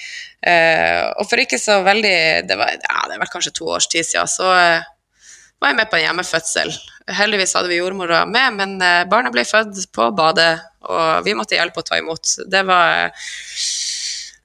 [1.20, 4.26] og for ikke så veldig Det var, ja, det var kanskje to års tid siden,
[4.26, 6.74] så var jeg med på en hjemmefødsel.
[7.20, 8.74] Heldigvis hadde vi jordmora med, men
[9.12, 10.56] barna ble født på badet,
[10.90, 12.34] og vi måtte hjelpe å ta imot.
[12.50, 13.14] Det var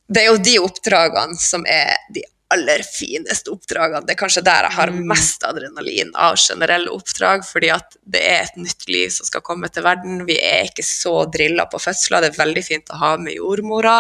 [0.08, 2.24] det er jo de oppdragene som er de
[2.54, 4.04] aller fineste oppdragene.
[4.06, 5.00] Det er kanskje der jeg har mm.
[5.10, 9.70] mest adrenalin av generelle oppdrag, fordi at det er et nytt liv som skal komme
[9.72, 10.22] til verden.
[10.28, 12.22] Vi er ikke så drilla på fødsler.
[12.22, 13.96] Det er veldig fint å ha med jordmora.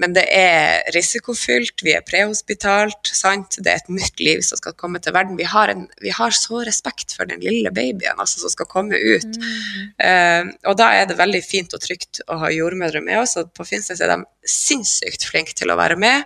[0.00, 3.58] Men det er risikofylt, vi er prehospitalt, sant?
[3.60, 5.36] det er et nytt liv som skal komme til verden.
[5.36, 8.96] Vi har, en, vi har så respekt for den lille babyen altså, som skal komme
[8.96, 9.36] ut.
[9.36, 9.92] Mm.
[10.00, 13.52] Uh, og da er det veldig fint og trygt å ha jordmødre med oss, og
[13.52, 16.24] på Finnsnes er de sinnssykt flinke til å være med.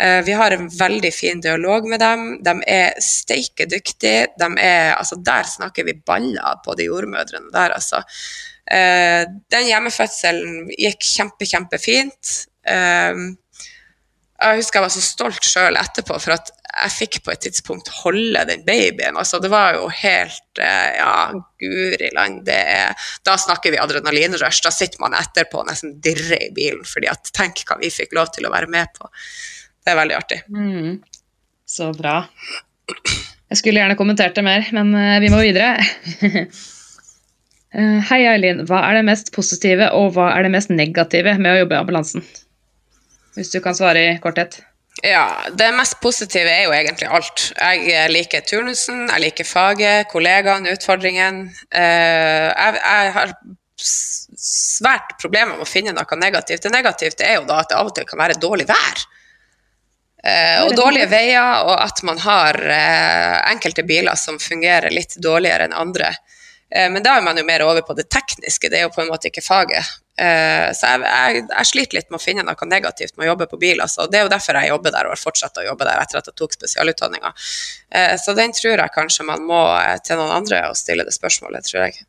[0.00, 2.26] Uh, vi har en veldig fin dialog med dem.
[2.48, 4.30] De er steike dyktige.
[4.40, 8.00] De er, altså, der snakker vi baller på de jordmødrene der, altså.
[8.66, 12.36] Uh, den hjemmefødselen gikk kjempe, kjempefint.
[12.70, 13.34] Ehm,
[14.36, 17.88] jeg husker jeg var så stolt sjøl etterpå for at jeg fikk på et tidspunkt
[18.02, 19.16] holde den babyen.
[19.16, 21.30] Altså, det var jo helt eh, Ja,
[21.62, 22.50] guri land.
[23.24, 24.60] Da snakker vi adrenalinrush.
[24.64, 28.12] Da sitter man etterpå og nesten dirrer i bilen fordi at tenk hva vi fikk
[28.18, 29.08] lov til å være med på.
[29.80, 30.42] Det er veldig artig.
[30.52, 30.98] Mm.
[31.66, 32.20] Så bra.
[33.46, 35.76] Jeg skulle gjerne kommentert det mer, men eh, vi må videre.
[37.76, 38.62] Eh, hei, Eileen.
[38.64, 41.80] Hva er det mest positive og hva er det mest negative med å jobbe i
[41.82, 42.22] ambulansen?
[43.36, 44.62] Hvis du kan svare i korthet.
[45.04, 47.50] Ja, det mest positive er jo egentlig alt.
[47.58, 51.42] Jeg liker turnusen, jeg liker faget, kollegaene, utfordringen.
[51.68, 53.34] Eh, jeg, jeg har
[53.76, 56.64] svært problemer med å finne noe negativt.
[56.64, 59.04] Det negativt er jo da at det av og til kan være dårlig vær.
[60.24, 65.68] Eh, og dårlige veier, og at man har eh, enkelte biler som fungerer litt dårligere
[65.68, 66.14] enn andre.
[66.66, 69.12] Men da er man jo mer over på det tekniske, det er jo på en
[69.12, 69.86] måte ikke faget.
[70.16, 73.48] Uh, så jeg, jeg, jeg, sliter litt med å finne noe negativt med å jobbe
[73.50, 73.82] på bil.
[73.84, 74.08] Altså.
[74.08, 76.30] Det er jo derfor jeg jobber der og har fortsatt å jobbe der etter at
[76.30, 77.32] jeg tok spesialutdanninga.
[77.92, 81.14] Uh, så den tror jeg kanskje man må uh, til noen andre og stille det
[81.16, 82.06] spørsmålet, tror jeg.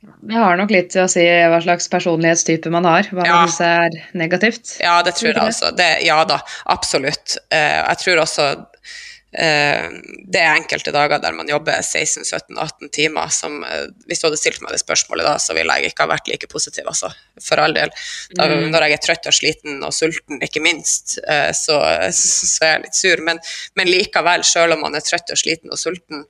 [0.00, 3.34] Det har nok litt til å si hva slags personlighetstype man har, hva ja.
[3.42, 4.78] man syns er negativt.
[4.80, 5.74] Ja, det tror jeg også.
[5.76, 6.38] Det, ja da,
[6.72, 7.36] absolutt.
[7.52, 13.30] jeg tror også Eh, det er enkelte dager der man jobber 16-17-18 timer.
[13.34, 16.10] Som, eh, hvis du hadde stilt meg det spørsmålet da, så ville jeg ikke ha
[16.10, 17.12] vært like positiv, altså.
[17.38, 17.92] For all del.
[18.34, 18.68] Da, mm.
[18.74, 21.78] Når jeg er trøtt og sliten og sulten, ikke minst, eh, så,
[22.14, 23.24] så er jeg litt sur.
[23.26, 23.42] Men,
[23.78, 26.26] men likevel, selv om man er trøtt og sliten og sulten,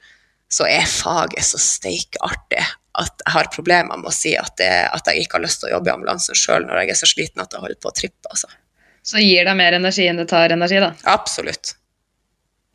[0.51, 2.62] så er faget så steikartig
[2.98, 5.70] at jeg har problemer med å si at, det, at jeg ikke har lyst til
[5.70, 7.94] å jobbe i ambulansen sjøl når jeg er så sliten at jeg holder på å
[7.94, 8.32] trippe.
[8.34, 8.51] Altså.
[9.07, 10.90] Så gir det mer energi enn det tar energi, da?
[11.09, 11.76] Absolutt.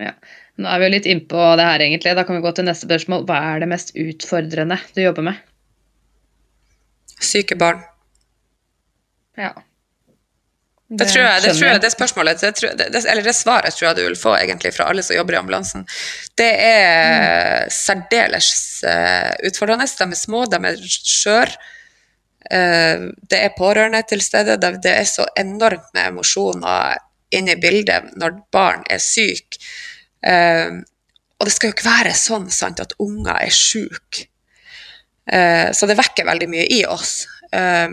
[0.01, 0.11] Ja.
[0.59, 2.15] Nå er vi jo litt innpå det her, egentlig.
[2.17, 3.25] Da kan vi gå til neste spørsmål.
[3.27, 5.39] Hva er det mest utfordrende du jobber med?
[7.23, 7.83] Syke barn.
[9.39, 9.53] Ja.
[10.85, 13.97] Det, det, tror jeg, det, tror jeg, det spørsmålet, det, eller det svaret tror jeg
[13.97, 15.87] du vil få egentlig fra alle som jobber i ambulansen.
[16.37, 17.73] Det er mm.
[17.73, 18.51] særdeles
[18.85, 19.87] uh, utfordrende.
[19.89, 21.57] De er små, de er skjøre.
[22.51, 24.59] Eh, det er pårørende til stede.
[24.61, 26.99] Det er så enormt med emosjoner
[27.39, 29.59] inne i bildet når barn er syke.
[30.25, 30.81] Eh,
[31.35, 34.29] og det skal jo ikke være sånn sant, at unger er syke.
[35.25, 37.25] Eh, så det vekker veldig mye i oss.
[37.51, 37.89] Eh,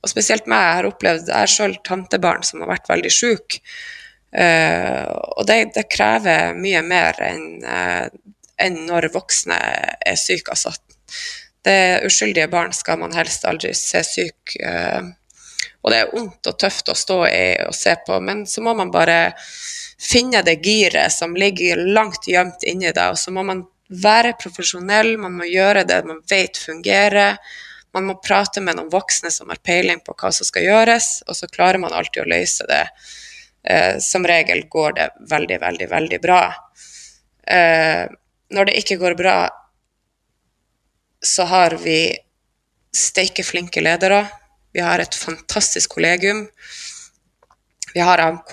[0.00, 3.60] og spesielt meg, jeg har opplevd Jeg er selv tantebarn som har vært veldig syk.
[4.32, 5.04] Eh,
[5.36, 8.06] og det, det krever mye mer enn eh,
[8.60, 10.52] enn når voksne er syke.
[10.52, 10.74] Altså.
[11.64, 14.56] Det uskyldige barn skal man helst aldri se syk.
[14.60, 15.00] eh,
[15.80, 18.74] og det er vondt og tøft å stå i og se på, men så må
[18.76, 19.34] man bare
[20.00, 25.16] finne det giret som ligger langt gjemt inni deg, og så må man være profesjonell,
[25.18, 27.40] man må gjøre det man vet fungerer.
[27.90, 31.34] Man må prate med noen voksne som har peiling på hva som skal gjøres, og
[31.34, 32.84] så klarer man alltid å løse det.
[33.66, 36.42] Eh, som regel går det veldig, veldig, veldig bra.
[37.50, 38.06] Eh,
[38.54, 39.36] når det ikke går bra,
[41.20, 41.98] så har vi
[42.94, 44.22] steike flinke ledere.
[44.72, 46.44] Vi har et fantastisk kollegium.
[47.94, 48.52] Vi har AMK,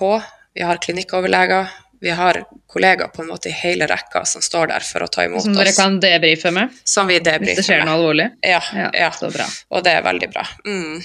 [0.57, 1.67] vi har klinikkoverleger.
[2.01, 5.23] Vi har kollegaer på en måte i hele rekka som står der for å ta
[5.25, 5.45] imot oss.
[5.47, 5.77] Som dere oss.
[5.79, 7.87] kan debrife med Som vi hvis det skjer med.
[7.89, 8.27] noe alvorlig?
[8.45, 9.47] Ja, Ja, ja, så bra.
[9.73, 10.43] og det er veldig bra.
[10.65, 11.01] Mm.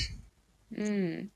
[0.77, 1.31] Mm.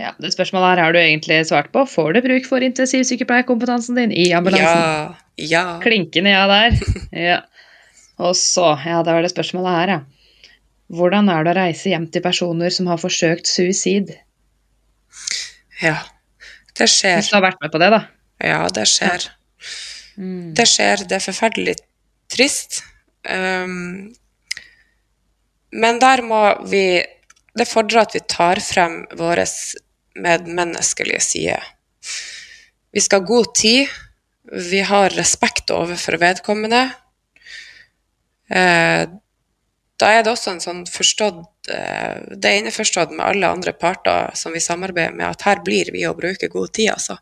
[0.00, 1.84] Ja, det spørsmålet her har du egentlig svart på.
[1.86, 4.66] Får du bruk for intensivsykepleierkompetansen din i ambulansen?
[4.66, 5.64] Ja, ja.
[5.82, 6.78] Klinkende ja der.
[7.30, 7.40] Ja.
[8.20, 10.00] Og så, ja, da var det spørsmålet her, ja.
[10.90, 14.14] Hvordan er det å reise hjem til personer som har forsøkt suicid?
[15.84, 15.98] ja.
[16.80, 17.18] Det skjer.
[17.18, 18.00] Hvis du har vært med på det, da.
[18.40, 19.26] Ja, det skjer.
[20.16, 20.52] Mm.
[20.56, 21.04] Det skjer.
[21.08, 21.74] Det er forferdelig
[22.32, 22.80] trist.
[23.28, 24.14] Um,
[25.76, 27.02] men der må vi
[27.50, 29.42] Det fordrer at vi tar frem våre
[30.14, 31.56] medmenneskelige side.
[32.94, 33.90] Vi skal ha god tid.
[34.70, 36.84] Vi har respekt overfor vedkommende.
[38.54, 39.02] Eh,
[40.00, 44.30] da er det også en sånn forstått eh, Det er innforstått med alle andre parter
[44.38, 47.18] som vi samarbeider med, at her blir vi å bruke god tid, altså.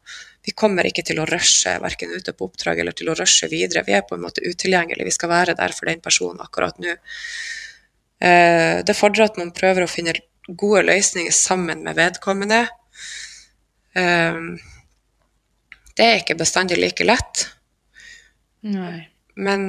[0.46, 3.82] Vi kommer ikke til å rushe verken ute på oppdrag eller til å rushe videre.
[3.84, 5.04] Vi er på en måte utilgjengelige.
[5.04, 6.94] Vi skal være der for den personen akkurat nå.
[8.24, 10.14] Eh, det fordrer at man prøver å finne
[10.48, 12.62] gode løsninger sammen med vedkommende.
[13.98, 14.40] Eh,
[15.98, 17.48] det er ikke bestandig like lett.
[18.64, 19.08] Nei.
[19.38, 19.68] Men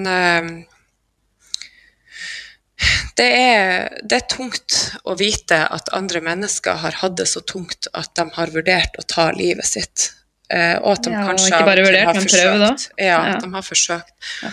[3.20, 7.90] det, er, det er tungt å vite at andre mennesker har hatt det så tungt
[7.94, 10.12] at de har vurdert å ta livet sitt.
[10.50, 12.86] Eh, og at de Ja, kanskje ikke bare vurdert, har men prøvd.
[12.98, 13.34] Ja, Ja.
[13.44, 14.14] de har forsøkt.
[14.42, 14.50] Ja.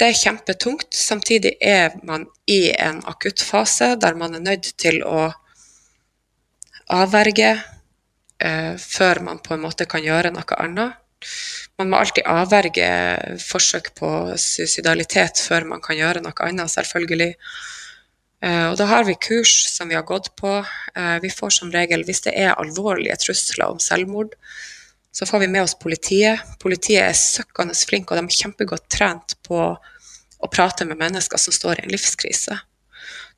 [0.00, 0.88] Det er kjempetungt.
[0.90, 5.28] Samtidig er man i en akuttfase der man er nødt til å
[6.90, 7.52] avverge
[8.40, 10.96] eh, før man på en måte kan gjøre noe annet.
[11.78, 12.86] Man må alltid avverge
[13.42, 17.34] forsøk på suicidalitet før man kan gjøre noe annet, selvfølgelig.
[18.44, 20.60] Eh, og da har vi kurs som vi har gått på.
[20.94, 24.36] Eh, vi får som regel, hvis det er alvorlige trusler om selvmord,
[25.14, 26.44] så får vi med oss politiet.
[26.62, 29.62] Politiet er søkkende flinke, og de er kjempegodt trent på
[30.38, 32.60] å prate med mennesker som står i en livskrise.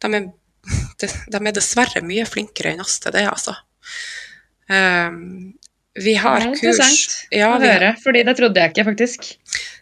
[0.00, 0.28] De er,
[1.00, 3.56] de, er dessverre mye flinkere enn oss til det, altså.
[5.98, 8.84] Vi har Det er kurs interessant ja, å høre, har, fordi det trodde jeg ikke,
[8.86, 9.26] faktisk.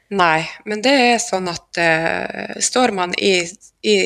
[0.08, 3.34] Nei, men det er sånn at uh, står man i,
[3.84, 3.98] i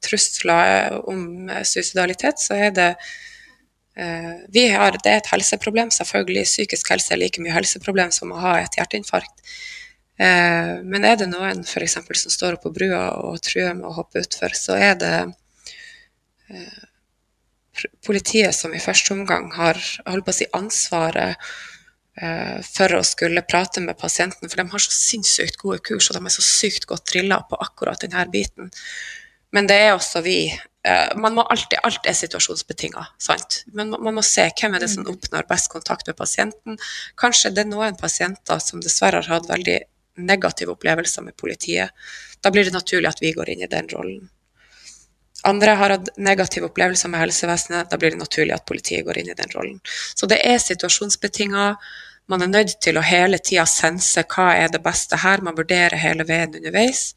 [0.00, 6.46] trusler om eh, suicidalitet, så er det uh, vi har, Det er et helseproblem, selvfølgelig.
[6.48, 9.44] Psykisk helse er like mye helseproblem som å ha et hjerteinfarkt.
[10.16, 13.94] Uh, men er det noen for eksempel, som står på brua og truer med å
[14.00, 15.14] hoppe utfor, så er det
[18.06, 21.36] politiet som i første omgang har holdt på å si, ansvaret
[22.20, 26.18] eh, for å skulle prate med pasienten, for de har så sinnssykt gode kurs, og
[26.18, 28.70] de er så sykt godt drilla på akkurat denne biten.
[29.54, 30.38] Men det er også vi.
[30.50, 33.62] eh, Man må alltid, alt er situasjonsbetinga, sant.
[33.72, 36.78] Men man, man må se hvem er det som oppnår best kontakt med pasienten.
[37.20, 39.78] Kanskje det er noen pasienter som dessverre har hatt veldig
[40.18, 41.90] negative opplevelser med politiet.
[42.42, 44.28] Da blir det naturlig at vi går inn i den rollen.
[45.44, 49.30] Andre har hatt negative opplevelser med helsevesenet, da blir det naturlig at politiet går inn
[49.32, 49.80] i den rollen.
[50.16, 51.66] Så det er situasjonsbetinga.
[52.32, 56.00] Man er nødt til å hele tida sense hva er det beste her, man vurderer
[56.00, 57.10] hele veien underveis.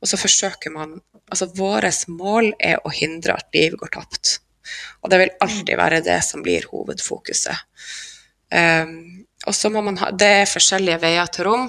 [0.00, 1.00] Og så forsøker man
[1.30, 4.40] Altså, vårt mål er å hindre at liv går tapt.
[4.98, 7.60] Og det vil alltid være det som blir hovedfokuset.
[8.50, 11.68] Um, og så må man ha Det er forskjellige veier til rom.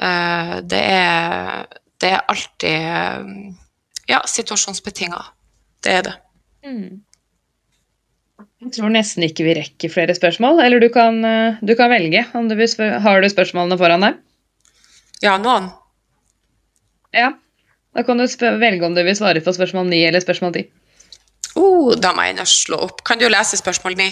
[0.00, 1.68] Uh, det, er,
[2.00, 2.88] det er alltid
[3.28, 3.34] um,
[4.10, 5.22] ja, situasjonsbetinga.
[5.84, 6.14] Det er det.
[6.66, 7.02] Mm.
[8.62, 10.60] Jeg tror nesten ikke vi rekker flere spørsmål.
[10.64, 12.24] Eller du kan, eh, du kan velge.
[12.32, 12.56] Du
[13.04, 14.22] har du spørsmålene foran deg?
[15.22, 15.70] Ja, noen.
[17.14, 17.32] Ja.
[17.96, 18.26] Da kan du
[18.60, 20.66] velge om du vil svare på spørsmål 9 eller spørsmål 10.
[21.56, 23.04] Oh, da må jeg slå opp.
[23.04, 24.10] Kan du lese spørsmål ni?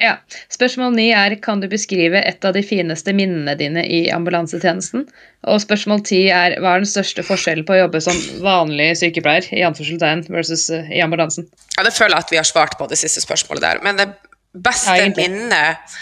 [0.00, 0.14] Ja.
[0.50, 5.04] Spørsmål ni er kan du beskrive et av de fineste minnene dine i ambulansetjenesten?
[5.52, 9.50] Og spørsmål ti er hva er den største forskjellen på å jobbe som vanlig sykepleier
[9.52, 11.48] i anførselstegn versus uh, i ambulansen?
[11.76, 13.82] Ja, Det føler jeg at vi har svart på det siste spørsmålet der.
[13.84, 14.08] Men det
[14.52, 15.98] beste Ja, minnet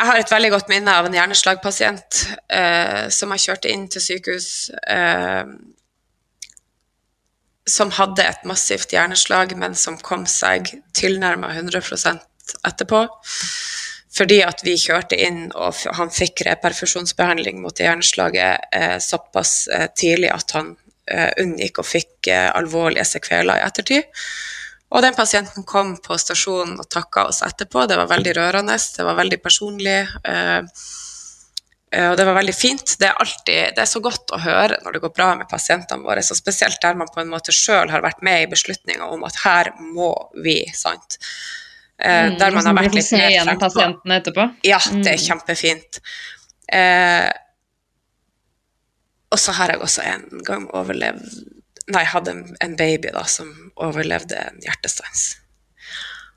[0.00, 4.00] Jeg har et veldig godt minne av en hjerneslagpasient eh, som jeg kjørte inn til
[4.00, 4.70] sykehus.
[4.88, 5.42] Eh,
[7.70, 12.20] som hadde et massivt hjerneslag, men som kom seg tilnærma 100%
[12.66, 13.04] etterpå.
[14.10, 20.32] Fordi at vi kjørte inn, og han fikk reperfusjonsbehandling mot hjerneslaget eh, såpass eh, tidlig
[20.34, 20.72] at han
[21.06, 24.10] eh, unngikk og fikk eh, alvorlige sekveler i ettertid.
[24.90, 27.86] Og den pasienten kom på stasjonen og takka oss etterpå.
[27.86, 30.00] Det var veldig rørende, det var veldig personlig.
[30.26, 30.62] Eh,
[31.90, 32.92] og det var veldig fint.
[33.00, 36.06] Det er, alltid, det er så godt å høre når det går bra med pasientene
[36.06, 39.24] våre, så spesielt der man på en måte sjøl har vært med i beslutninga om
[39.26, 40.12] at her må
[40.44, 41.18] vi, sant.
[41.98, 43.66] Eh, mm, der man har vært litt mer frempå.
[43.66, 44.46] pasientene etterpå.
[44.68, 45.24] Ja, det er mm.
[45.26, 46.00] kjempefint.
[46.70, 47.28] Eh,
[49.30, 51.26] og så har jeg også en gang overlevd
[51.90, 53.48] Nei, jeg hadde en baby da som
[53.82, 55.24] overlevde en hjertestans.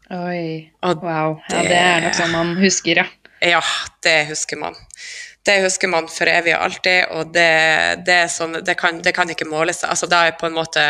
[0.10, 0.72] Oi.
[0.82, 1.36] Og wow.
[1.52, 3.06] Ja, det, det er noe som man husker, ja.
[3.44, 3.60] Ja,
[4.02, 4.80] det husker man
[5.44, 7.52] det husker man for evig og alltid, og det,
[8.08, 9.84] det, sånn, det, kan, det kan, ikke måles.
[9.84, 10.86] Altså, da er på en måte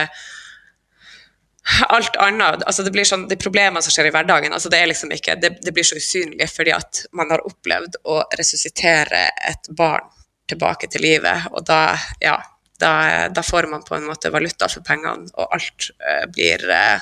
[1.96, 4.90] alt annet altså det blir sånn, De problemene som skjer i hverdagen, altså det, er
[4.92, 10.10] liksom ikke, det, blir så usynlig fordi at man har opplevd å resuscitere et barn
[10.52, 12.36] tilbake til livet, og da, ja,
[12.84, 12.92] da,
[13.32, 17.00] da får man på en måte valuta for pengene, og alt uh, blir uh,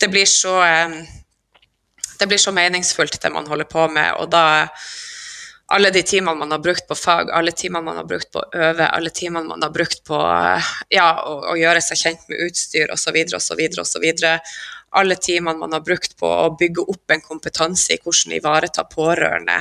[0.00, 0.96] Det blir så um,
[2.18, 4.66] Det blir så meningsfullt, det man holder på med, og da
[5.70, 8.48] alle de timene man har brukt på fag, alle timene man har brukt på å
[8.58, 10.18] øve, alle timene man har brukt på
[10.90, 14.08] ja, å, å gjøre seg kjent med utstyr osv., osv., osv.
[14.98, 19.60] Alle timene man har brukt på å bygge opp en kompetanse i hvordan ivareta pårørende.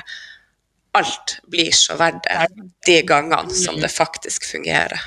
[0.97, 5.05] Alt blir så verdt det de gangene som det faktisk fungerer.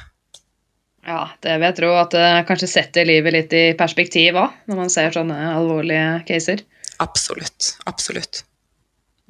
[1.02, 4.82] Ja, det vil jeg tro at det kanskje setter livet litt i perspektiv òg, når
[4.84, 6.62] man ser sånne alvorlige caser.
[7.02, 7.74] Absolutt.
[7.90, 8.44] Absolutt.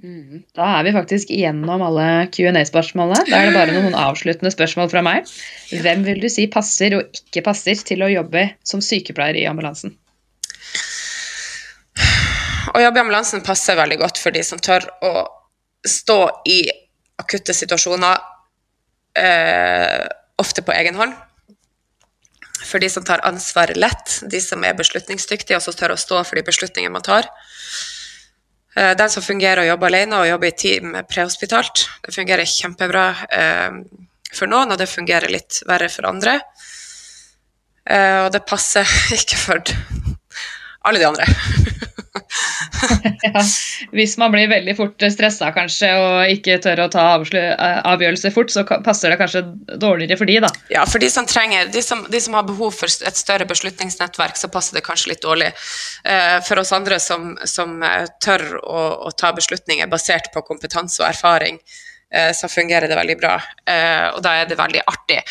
[0.02, 0.42] Mm.
[0.56, 3.22] Da er vi faktisk igjennom alle Q&A-spørsmålene.
[3.28, 5.30] Da er det bare noen avsluttende spørsmål fra meg.
[5.70, 9.94] Hvem vil du si passer og ikke passer til å jobbe som sykepleier i ambulansen?
[12.72, 15.12] Å jobbe i ambulansen passer veldig godt for de som tør å
[15.86, 16.18] stå
[16.50, 16.58] i
[17.22, 18.18] akutte situasjoner,
[19.18, 20.02] eh,
[20.42, 21.14] ofte på egen hånd.
[22.66, 26.24] For de som tar ansvaret lett, de som er beslutningsdyktige og som tør å stå
[26.24, 27.28] for de beslutningene man tar.
[28.76, 31.86] Eh, den som fungerer og jobber alene og jobber i team prehospitalt.
[32.06, 33.80] Det fungerer kjempebra eh,
[34.32, 36.38] for noen, og det fungerer litt verre for andre.
[37.84, 38.88] Eh, og det passer
[39.18, 39.74] ikke for
[40.82, 41.28] alle de andre.
[43.26, 43.42] ja,
[43.92, 48.64] hvis man blir veldig fort stressa kanskje og ikke tør å ta avgjørelser fort, så
[48.64, 49.44] passer det kanskje
[49.80, 50.50] dårligere for de, da.
[50.72, 54.38] Ja, for de som trenger, de som, de som har behov for et større beslutningsnettverk,
[54.38, 55.52] så passer det kanskje litt dårlig.
[56.04, 61.02] Eh, for oss andre som, som eh, tør å, å, ta beslutninger basert på kompetanse
[61.02, 61.60] og erfaring,
[62.12, 63.36] eh, så fungerer det veldig bra.
[64.12, 65.22] Og da er det veldig artig.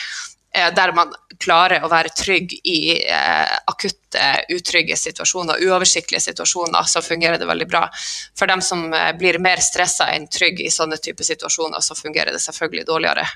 [0.54, 7.04] Eh, der man klarer å være trygg i eh, akutte, utrygge situasjoner, uoversiktlige situasjoner, så
[7.06, 7.86] fungerer det veldig bra.
[8.38, 12.36] For dem som eh, blir mer stressa enn trygg i sånne type situasjoner, så fungerer
[12.36, 13.30] det selvfølgelig dårligere.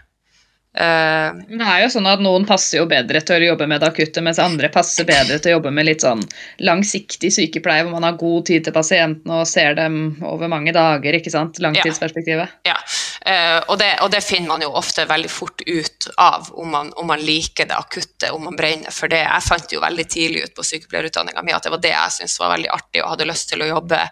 [0.75, 4.19] Det er jo sånn at Noen passer jo bedre til å jobbe med det akutte,
[4.19, 6.19] mens andre passer bedre til å jobbe med litt sånn
[6.67, 11.15] langsiktig sykepleie, hvor man har god tid til pasientene og ser dem over mange dager.
[11.15, 11.63] ikke sant?
[11.63, 12.59] Langtidsperspektivet.
[12.67, 12.81] Ja, ja.
[13.25, 16.91] Uh, og, det, og, det, finner man jo ofte veldig fort ut av, om man,
[17.01, 19.23] om man, liker det akutte, om man brenner for det.
[19.23, 22.37] Jeg fant jo veldig tidlig ut på sykepleierutdanninga mi at det var det jeg syntes
[22.43, 24.03] var veldig artig og hadde lyst til å jobbe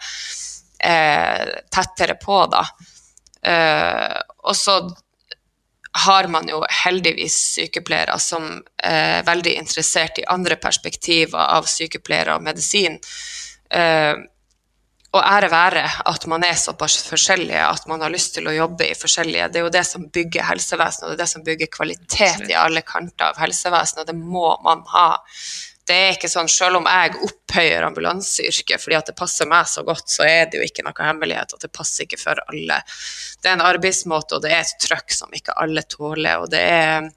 [0.90, 2.66] eh, tettere på da.
[4.44, 4.80] og så
[5.94, 8.48] har man jo heldigvis sykepleiere som
[8.82, 12.98] er veldig interessert i andre perspektiver av sykepleiere og medisin.
[13.70, 14.16] Eh,
[15.14, 18.88] og ære være at man er såpass forskjellige at man har lyst til å jobbe
[18.90, 21.70] i forskjellige Det er jo det som bygger helsevesenet, og det er det som bygger
[21.74, 25.08] kvalitet i alle kanter av helsevesenet, og det må man ha
[25.84, 29.84] det er ikke sånn, Selv om jeg opphøyer ambulanseyrket fordi at det passer meg så
[29.84, 32.80] godt, så er det jo ikke noe hemmelighet at det passer ikke for alle.
[33.44, 36.40] Det er en arbeidsmåte, og det er et trøkk som ikke alle tåler.
[36.40, 37.10] og det er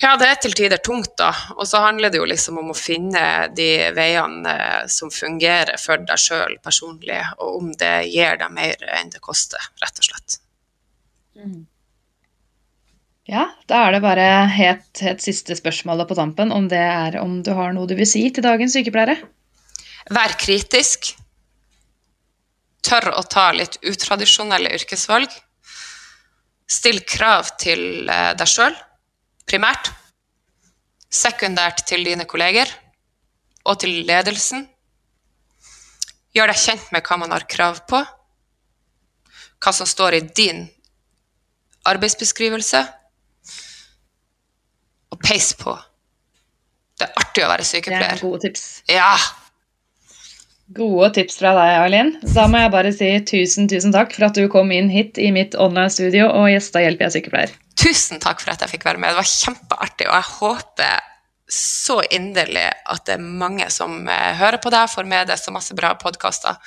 [0.00, 1.28] ja, det er til tider tungt, da.
[1.58, 6.00] Og så handler det jo liksom om å finne de veiene eh, som fungerer for
[6.08, 10.38] deg sjøl personlig, og om det gir deg mer enn det koster, rett og slett.
[11.36, 11.60] Mm.
[13.30, 17.42] Ja, da er det bare helt, helt siste spørsmålet på tampen, om det er om
[17.44, 19.18] du har noe du vil si til dagens sykepleiere?
[20.10, 21.12] Vær kritisk.
[22.88, 25.28] Tør å ta litt utradisjonelle yrkesvalg.
[26.70, 28.72] Still krav til eh, deg sjøl,
[29.50, 29.90] primært.
[31.10, 32.70] Sekundært til dine kolleger
[33.66, 34.68] og til ledelsen.
[36.34, 37.98] Gjør deg kjent med hva man har krav på,
[39.60, 40.68] hva som står i din
[41.90, 42.84] arbeidsbeskrivelse,
[45.10, 45.74] og peis på.
[46.94, 48.14] Det er artig å være sykepleier.
[48.14, 48.66] Det er gode tips.
[48.86, 49.14] Ja!
[50.70, 52.10] Gode tips fra deg, Eileen.
[52.30, 55.32] Da må jeg bare si tusen, tusen takk for at du kom inn hit i
[55.34, 57.54] mitt online-studio og gjesta Hjelp, jeg er sykepleier.
[57.80, 59.10] Tusen takk for at jeg fikk være med.
[59.10, 61.08] Det var kjempeartig, og jeg håper
[61.50, 65.50] så inderlig at det er mange som eh, hører på deg, får med deg så
[65.54, 66.60] masse bra podkaster.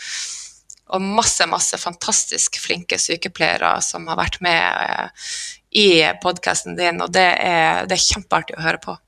[0.94, 5.32] Og masse, masse fantastisk flinke sykepleiere som har vært med eh,
[5.80, 5.88] i
[6.22, 9.00] podkasten din, og det er, det er kjempeartig å høre på.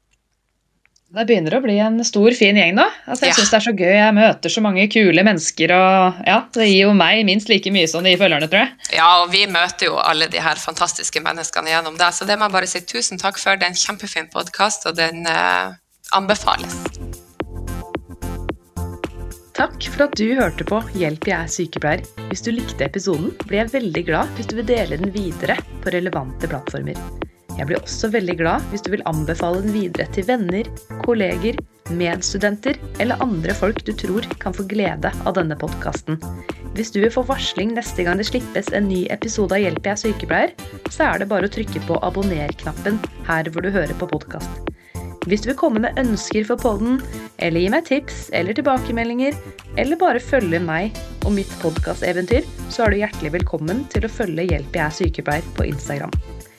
[1.15, 2.83] Det begynner å bli en stor, fin gjeng nå.
[3.07, 3.35] Altså, jeg Ja.
[3.37, 3.93] synes det er så gøy.
[3.95, 7.87] Jeg møter så mange kule mennesker, og ja, det gir jo meg minst like mye
[7.87, 8.71] som det gir følgerne, tror jeg.
[8.97, 12.49] Ja, og vi møter jo alle de her fantastiske menneskene gjennom det, så det må
[12.49, 13.55] jeg bare si tusen takk for.
[13.55, 15.71] Det er en kjempefin podkast, og den eh,
[16.11, 16.75] anbefales.
[19.55, 22.01] Takk for at du hørte på Hjelp, jeg er sykepleier.
[22.27, 25.93] Hvis du likte episoden, blir jeg veldig glad hvis du vil dele den videre på
[25.95, 26.99] relevante plattformer.
[27.55, 30.67] Jeg blir også veldig glad hvis du vil anbefale den videre til venner,
[31.05, 31.57] kolleger,
[31.95, 36.19] medstudenter eller andre folk du tror kan få glede av denne podkasten.
[36.75, 39.93] Hvis du vil få varsling neste gang det slippes en ny episode av Hjelp, jeg
[39.93, 40.55] er sykepleier,
[40.91, 42.99] så er det bare å trykke på abonner-knappen
[43.29, 44.73] her hvor du hører på podkast.
[45.25, 46.99] Hvis du vil komme med ønsker for podden,
[47.41, 49.39] eller gi meg tips eller tilbakemeldinger,
[49.81, 54.49] eller bare følge meg og mitt podkasteventyr, så er du hjertelig velkommen til å følge
[54.51, 56.13] Hjelp jeg er sykepleier på Instagram.